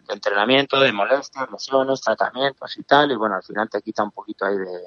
[0.06, 4.10] de entrenamiento, de molestias, lesiones, tratamientos y tal, y bueno, al final te quita un
[4.10, 4.80] poquito ahí de,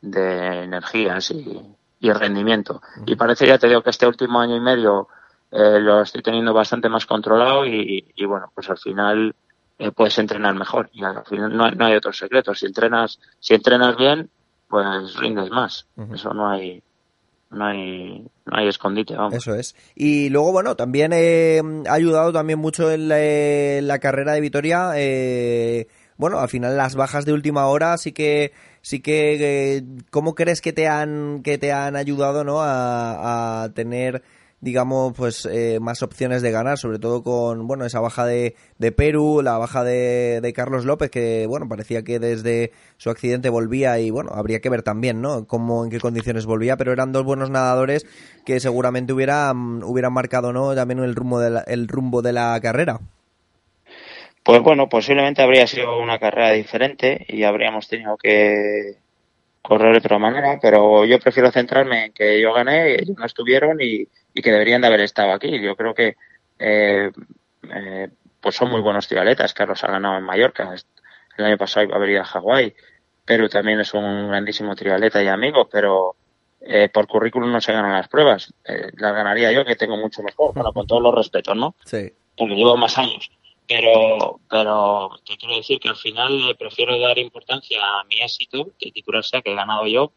[0.00, 1.60] de energías y,
[2.00, 2.80] y rendimiento.
[3.06, 5.08] Y parece, ya te digo, que este último año y medio
[5.50, 9.34] eh, lo estoy teniendo bastante más controlado y, y bueno, pues al final
[9.80, 10.90] eh, puedes entrenar mejor.
[10.92, 12.54] Y al final no hay, no hay otro secreto.
[12.54, 14.28] Si entrenas, si entrenas bien,
[14.68, 15.86] pues rindes más.
[16.12, 16.82] Eso no hay,
[17.50, 19.34] no hay, no hay escondite, vamos.
[19.34, 19.74] Eso es.
[19.94, 24.42] Y luego, bueno, también eh, ha ayudado también mucho en la, en la carrera de
[24.42, 24.92] Vitoria.
[24.96, 28.52] Eh, bueno, al final las bajas de última hora sí que
[28.82, 32.60] sí que eh, cómo crees que te han que te han ayudado, ¿no?
[32.60, 34.22] A, a tener
[34.60, 38.92] digamos, pues eh, más opciones de ganar, sobre todo con, bueno, esa baja de, de
[38.92, 43.98] Perú, la baja de, de, Carlos López, que, bueno, parecía que desde su accidente volvía
[43.98, 45.46] y, bueno, habría que ver también, ¿no?
[45.46, 48.06] Cómo, en qué condiciones volvía, pero eran dos buenos nadadores
[48.44, 50.74] que seguramente hubieran, hubieran marcado, ¿no?
[50.74, 53.00] También el rumbo de la, el rumbo de la carrera.
[54.42, 58.96] Pues bueno, posiblemente habría sido una carrera diferente y habríamos tenido que
[59.62, 63.80] correr de otra manera, pero yo prefiero centrarme en que yo gané, ellos no estuvieron
[63.80, 65.60] y, y que deberían de haber estado aquí.
[65.60, 66.16] Yo creo que
[66.58, 67.10] eh,
[67.74, 68.08] eh,
[68.40, 69.54] pues son muy buenos triatletas.
[69.54, 70.74] Carlos ha ganado en Mallorca,
[71.36, 72.74] el año pasado iba a haber ido a Hawái,
[73.24, 76.16] pero también es un grandísimo triatleta y amigo, pero
[76.60, 78.52] eh, por currículum no se ganan las pruebas.
[78.64, 81.74] Eh, las ganaría yo, que tengo mucho mejor, bueno, con todos los respetos, ¿no?
[81.84, 82.12] Sí.
[82.36, 83.30] Porque llevo más años.
[83.66, 88.90] Pero, pero te quiero decir que al final prefiero dar importancia a mi éxito, que
[88.90, 90.12] titular sea que he ganado yo,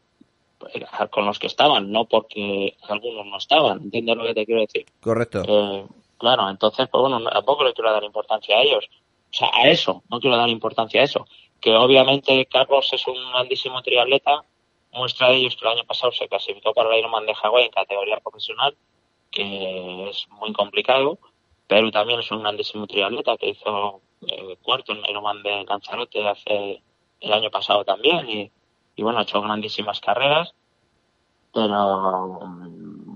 [1.10, 3.82] con los que estaban, no porque algunos no estaban.
[3.82, 4.86] ¿Entiendes lo que te quiero decir?
[5.00, 5.42] Correcto.
[5.46, 5.86] Eh,
[6.18, 8.88] claro, entonces, pues bueno, tampoco le quiero dar importancia a ellos.
[9.30, 11.26] O sea, a eso, no quiero dar importancia a eso.
[11.60, 14.44] Que obviamente Carlos es un grandísimo triatleta.
[14.92, 17.70] Muestra de ellos que el año pasado se clasificó para el Ironman de Hawái en
[17.72, 18.76] categoría profesional,
[19.30, 21.18] que es muy complicado.
[21.66, 26.26] Perú también es un grandísimo triatleta que hizo eh, cuarto en el Ironman de Lanzarote
[26.28, 26.82] hace
[27.20, 28.28] el año pasado también.
[28.30, 28.52] Y,
[28.96, 30.54] y bueno, ha hecho grandísimas carreras,
[31.52, 32.40] pero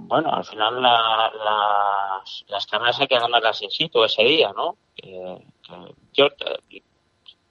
[0.09, 4.76] bueno, al final la, las, las carreras hay que ganarlas in situ ese día, ¿no?
[4.95, 5.74] Que, que
[6.12, 6.29] yo,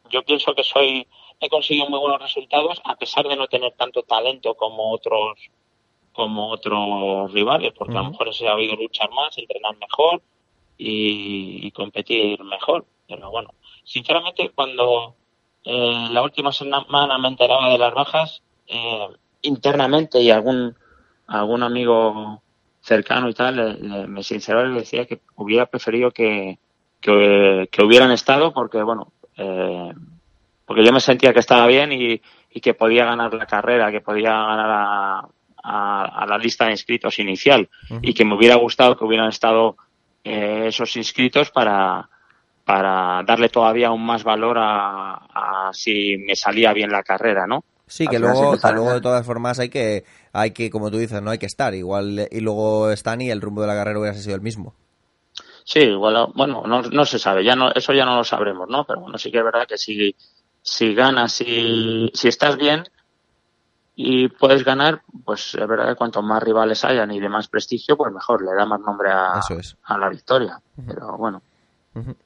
[0.09, 1.07] yo pienso que soy,
[1.39, 5.39] he conseguido muy buenos resultados a pesar de no tener tanto talento como otros
[6.13, 7.99] como otros rivales, porque uh -huh.
[7.99, 10.23] a lo mejor he sabido luchar más, entrenar mejor
[10.75, 12.86] y, y competir mejor.
[13.07, 13.53] Pero bueno,
[13.84, 15.13] sinceramente cuando
[15.70, 19.07] eh, la última semana me enteraba de las bajas eh,
[19.41, 20.74] internamente y algún
[21.28, 22.41] algún amigo
[22.80, 26.57] cercano y tal le, le, me sinceró y decía que hubiera preferido que,
[27.01, 29.91] que, que hubieran estado porque bueno eh,
[30.65, 33.99] porque yo me sentía que estaba bien y, y, que podía ganar la carrera que
[33.99, 35.28] podía ganar a,
[35.63, 37.99] a, a la lista de inscritos inicial uh -huh.
[38.03, 39.76] y que me hubiera gustado que hubieran estado
[40.24, 42.09] eh, esos inscritos para
[42.68, 47.63] para darle todavía aún más valor a, a, si me salía bien la carrera, ¿no?
[47.86, 50.03] Sí, que luego, que luego de todas formas hay que,
[50.34, 53.39] hay que, como tú dices, no hay que estar igual y luego están y el
[53.39, 54.74] rumbo de la carrera hubiera sido el mismo.
[55.63, 58.84] Sí, igual, bueno, no, no se sabe, ya no, eso ya no lo sabremos, ¿no?
[58.84, 60.13] Pero bueno, sí que es verdad que si,
[60.61, 62.84] si ganas, si, si estás bien
[63.95, 67.95] y puedes ganar, pues es verdad que cuanto más rivales hayan y de más prestigio,
[67.95, 69.78] pues mejor, le da más nombre a, es.
[69.86, 70.59] a la victoria.
[70.76, 70.86] Uh -huh.
[70.86, 71.41] Pero bueno.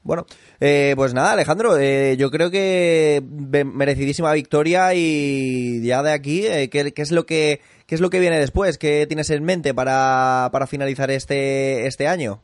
[0.03, 0.25] Bueno,
[0.59, 3.21] eh, pues nada, Alejandro, eh, yo creo que
[3.65, 8.09] merecidísima victoria y ya de aquí, eh, ¿qué, ¿qué, es lo que qué es lo
[8.09, 8.77] que viene después?
[8.77, 12.41] ¿Qué tienes en mente para, para finalizar este este año?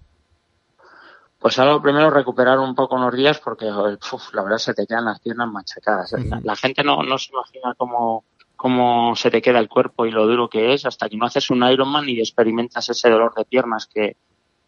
[1.39, 5.05] Pues ahora primero recuperar un poco unos días porque uf, la verdad se te quedan
[5.05, 6.13] las piernas machacadas.
[6.13, 6.41] Uh -huh.
[6.43, 8.25] La gente no, no se imagina cómo,
[8.55, 11.49] cómo se te queda el cuerpo y lo duro que es hasta que no haces
[11.51, 14.17] un Ironman y experimentas ese dolor de piernas que,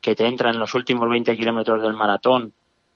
[0.01, 2.53] que te entra en los últimos 20 kilómetros del maratón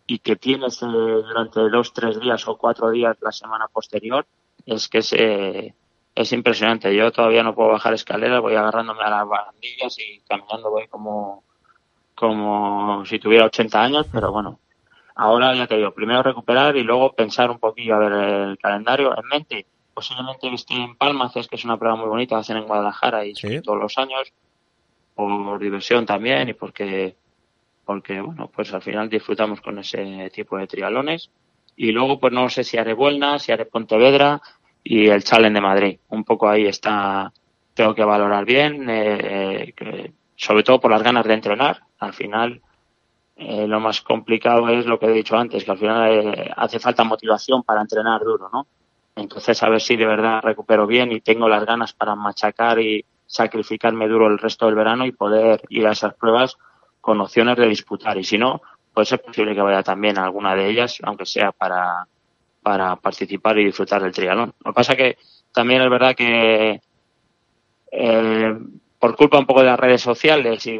[0.07, 4.25] y que tienes eh, durante dos, tres días o cuatro días la semana posterior,
[4.65, 5.73] es que es, eh,
[6.15, 6.95] es impresionante.
[6.95, 11.43] Yo todavía no puedo bajar escaleras, voy agarrándome a las barandillas y caminando voy como,
[12.15, 14.59] como si tuviera 80 años, pero bueno,
[15.15, 19.17] ahora ya te digo, primero recuperar y luego pensar un poquillo a ver el calendario
[19.17, 19.65] en mente.
[19.93, 23.61] Posiblemente esté en Palmas, que es una prueba muy bonita, hacen en Guadalajara y ¿Sí?
[23.61, 24.33] todos los años
[25.15, 27.15] por diversión también y porque
[27.85, 31.29] porque bueno pues al final disfrutamos con ese tipo de trialones
[31.75, 34.41] y luego pues no sé si haré Buelna, si haré Pontevedra
[34.83, 35.99] y el Challenge de Madrid.
[36.09, 37.31] Un poco ahí está
[37.73, 41.81] tengo que valorar bien eh, eh, sobre todo por las ganas de entrenar.
[41.99, 42.61] Al final
[43.35, 46.79] eh, lo más complicado es lo que he dicho antes que al final eh, hace
[46.79, 48.67] falta motivación para entrenar duro no
[49.15, 53.03] entonces a ver si de verdad recupero bien y tengo las ganas para machacar y
[53.33, 56.55] sacrificarme duro el resto del verano y poder ir a esas pruebas
[57.01, 58.15] con opciones de disputar.
[58.17, 58.61] Y si no,
[58.93, 62.07] pues es posible que vaya también a alguna de ellas, aunque sea para,
[62.61, 64.53] para participar y disfrutar del triatlón.
[64.63, 65.17] Lo que pasa que
[65.51, 66.79] también es verdad que
[67.91, 68.57] eh,
[68.99, 70.79] por culpa un poco de las redes sociales y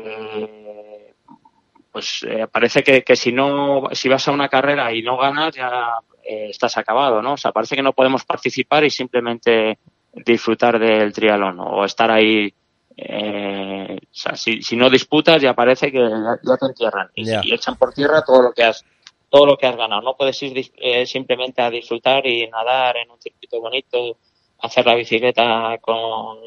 [1.91, 5.53] pues eh, parece que, que si no si vas a una carrera y no ganas
[5.53, 9.77] ya eh, estás acabado no o sea parece que no podemos participar y simplemente
[10.13, 12.53] disfrutar del triatlón o estar ahí
[12.95, 17.09] eh, o sea si, si no disputas ya parece que ya, ya te entierran.
[17.15, 18.85] Y, echan por tierra todo lo que has
[19.29, 20.01] todo lo que has ganado.
[20.01, 24.17] No puedes ir eh, simplemente a disfrutar y nadar en un circuito bonito
[24.59, 26.37] hacer la bicicleta con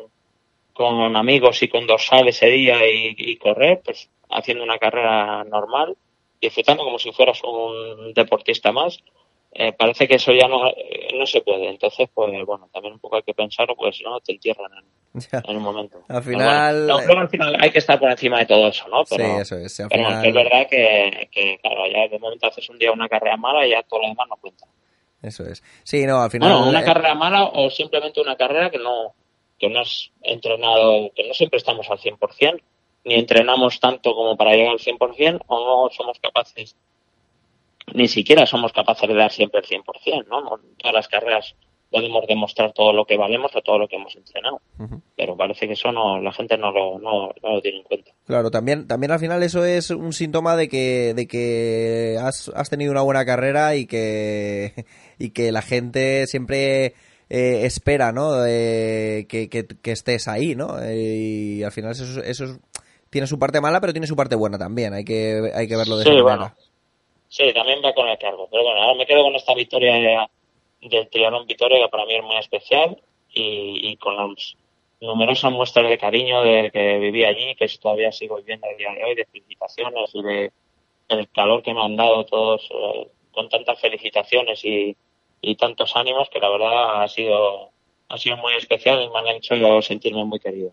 [0.73, 5.97] con amigos y con dorsal ese día y, y correr, pues haciendo una carrera normal,
[6.41, 9.03] disfrutando como si fueras un deportista más,
[9.59, 11.69] eh, parece que eso ya no, eh, no se puede.
[11.69, 15.21] Entonces, pues bueno, también un poco hay que pensarlo, pues si no, te entierran en,
[15.33, 15.43] Ya.
[15.49, 15.99] en un momento.
[16.09, 18.69] Al Pero final- bueno, no, luego al final hay que estar por encima de todo
[18.69, 19.03] eso, ¿no?
[19.09, 19.81] Pero, sí, eso es.
[19.81, 23.09] Al pero final- es verdad que, que, claro, ya de momento haces un día una
[23.09, 24.67] carrera mala y ya todo lo demás no cuenta.
[25.23, 25.63] Eso es.
[25.83, 26.53] Sí, no, al final.
[26.53, 29.15] Bueno, una eh, carrera mala o simplemente una carrera que no,
[29.59, 32.61] que no has entrenado, que no siempre estamos al 100%,
[33.05, 36.77] ni entrenamos tanto como para llegar al 100%, o no somos capaces,
[37.95, 40.41] ni siquiera somos capaces de dar siempre el 100%, ¿no?
[40.43, 41.55] No todas las carreras
[41.91, 44.61] podemos demostrar todo lo que valemos o todo lo que hemos entrenado.
[45.17, 48.11] Pero parece que eso no, la gente no lo, no, no lo tiene en cuenta.
[48.27, 52.69] Claro, también, también al final eso es un síntoma de que, de que has, has
[52.71, 54.73] tenido una buena carrera y que,
[55.19, 56.87] y que la gente siempre
[57.31, 58.45] eh, espera, ¿no?
[58.47, 60.83] Eh, que, que- que estés ahí, ¿no?
[60.83, 60.97] Eh,
[61.59, 62.59] y al final eso, eso es-
[63.11, 64.93] tiene su parte mala, pero tiene su parte buena también.
[64.93, 66.39] Hay que, hay que verlo de Sí, esa bueno.
[66.41, 66.57] manera.
[67.37, 68.49] Sí, también va con el cargo.
[68.51, 72.15] Pero bueno, ahora me quedo con esta victoria de- del Triatlón Vitoria, que para mí
[72.15, 72.97] es muy especial,
[73.31, 74.57] y, y con las
[75.03, 79.05] numerosas muestras de cariño de que viví allí, que todavía sigo viviendo el día de
[79.05, 80.53] hoy, de felicitaciones y de
[81.09, 84.97] el calor que me han dado todos, eh, con tantas felicitaciones y,
[85.43, 87.69] y tantos ánimos, que la verdad ha sido,
[88.09, 90.73] ha sido muy especial y me han hecho sentirme muy querido.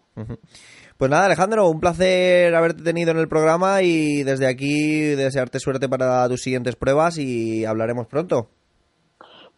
[1.04, 5.90] Pues nada, Alejandro, un placer haberte tenido en el programa y desde aquí desearte suerte
[5.90, 8.48] para tus siguientes pruebas y hablaremos pronto.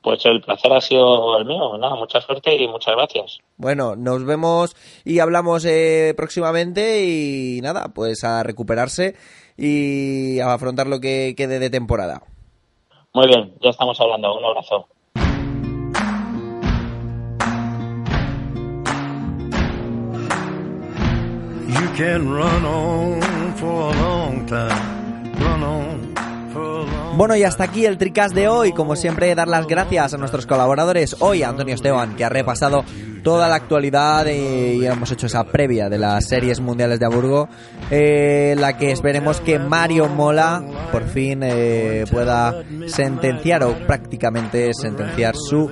[0.02, 1.78] Pues el placer ha sido el mío.
[1.78, 3.38] Nada, mucha suerte y muchas gracias.
[3.58, 4.76] Bueno, nos vemos
[5.06, 9.14] y hablamos eh, próximamente y nada, pues a recuperarse
[9.56, 12.24] y a afrontar lo que quede de temporada.
[13.14, 14.36] Muy bien, ya estamos hablando.
[14.36, 14.88] Un abrazo.
[21.76, 23.22] You can run on
[23.58, 25.34] for a long time.
[25.38, 26.16] Run on
[26.54, 28.72] for a long Bueno, y hasta aquí el Tricast de hoy.
[28.72, 31.18] Como siempre, dar las gracias a nuestros colaboradores.
[31.20, 32.86] Hoy a Antonio Esteban, que ha repasado
[33.24, 37.50] toda la actualidad y hemos hecho esa previa de las series mundiales de Hamburgo,
[37.92, 40.64] eh, la que esperemos que Mario Mola
[40.94, 45.72] por fin eh, pueda sentenciar o prácticamente sentenciar su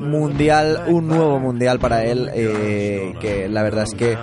[0.00, 4.16] mundial, un nuevo mundial para él, eh, que la verdad es que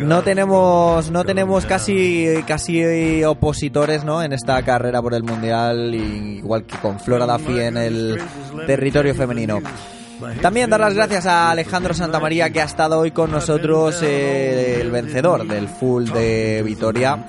[0.00, 6.64] no tenemos no tenemos casi casi opositores no en esta carrera por el mundial igual
[6.64, 8.20] que con Flora Duffy en el
[8.66, 9.60] territorio femenino
[10.40, 14.90] también dar las gracias a Alejandro Santamaría que ha estado hoy con nosotros eh, el
[14.90, 17.26] vencedor del full de Vitoria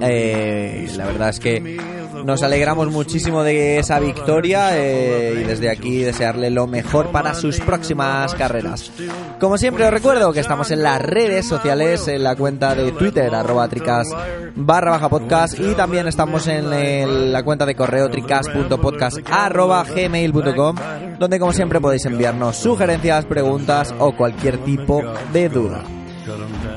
[0.00, 1.78] Eh, la verdad es que
[2.24, 7.60] nos alegramos muchísimo de esa victoria eh, y desde aquí desearle lo mejor para sus
[7.60, 8.92] próximas carreras.
[9.40, 13.34] Como siempre os recuerdo que estamos en las redes sociales, en la cuenta de Twitter,
[13.34, 14.08] arroba tricas
[14.54, 20.76] barra baja podcast y también estamos en la cuenta de correo tricas.podcast arroba gmail.com
[21.18, 25.82] donde como siempre podéis enviarnos sugerencias, preguntas o cualquier tipo de duda.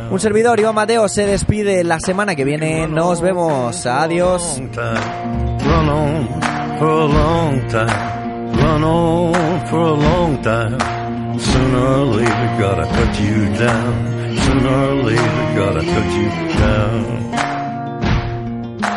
[0.10, 2.88] Un servidor, Iván Mateo, se despide la semana que viene.
[2.88, 3.86] Nos vemos.
[3.86, 4.62] Adiós.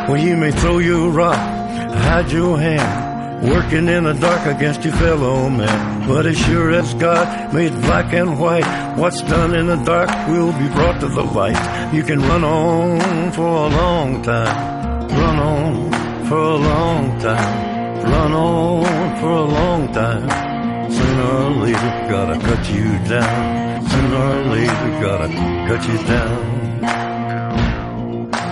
[0.09, 4.95] Well, you may throw your rock, hide your hand, working in the dark against your
[4.95, 5.98] fellow man.
[6.09, 10.53] But as sure as God made black and white, what's done in the dark will
[10.53, 11.93] be brought to the light.
[11.93, 15.93] You can run on for a long time, run on
[16.27, 20.91] for a long time, run on for a long time.
[20.91, 23.87] Sooner or later, gotta cut you down.
[23.91, 25.29] Sooner or later, gotta
[25.69, 26.59] cut you down.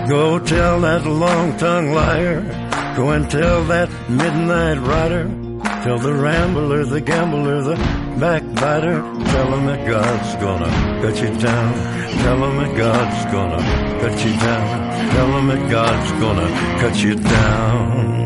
[0.09, 2.43] Go tell that long-tongued liar.
[2.97, 5.46] Go and tell that midnight rider.
[5.87, 7.77] Tell the rambler, the gambler, the
[8.19, 9.01] backbiter.
[9.01, 11.75] Tell him that God's gonna cut you down.
[12.25, 15.11] Tell him that God's gonna cut you down.
[15.13, 18.26] Tell him that God's gonna cut you down.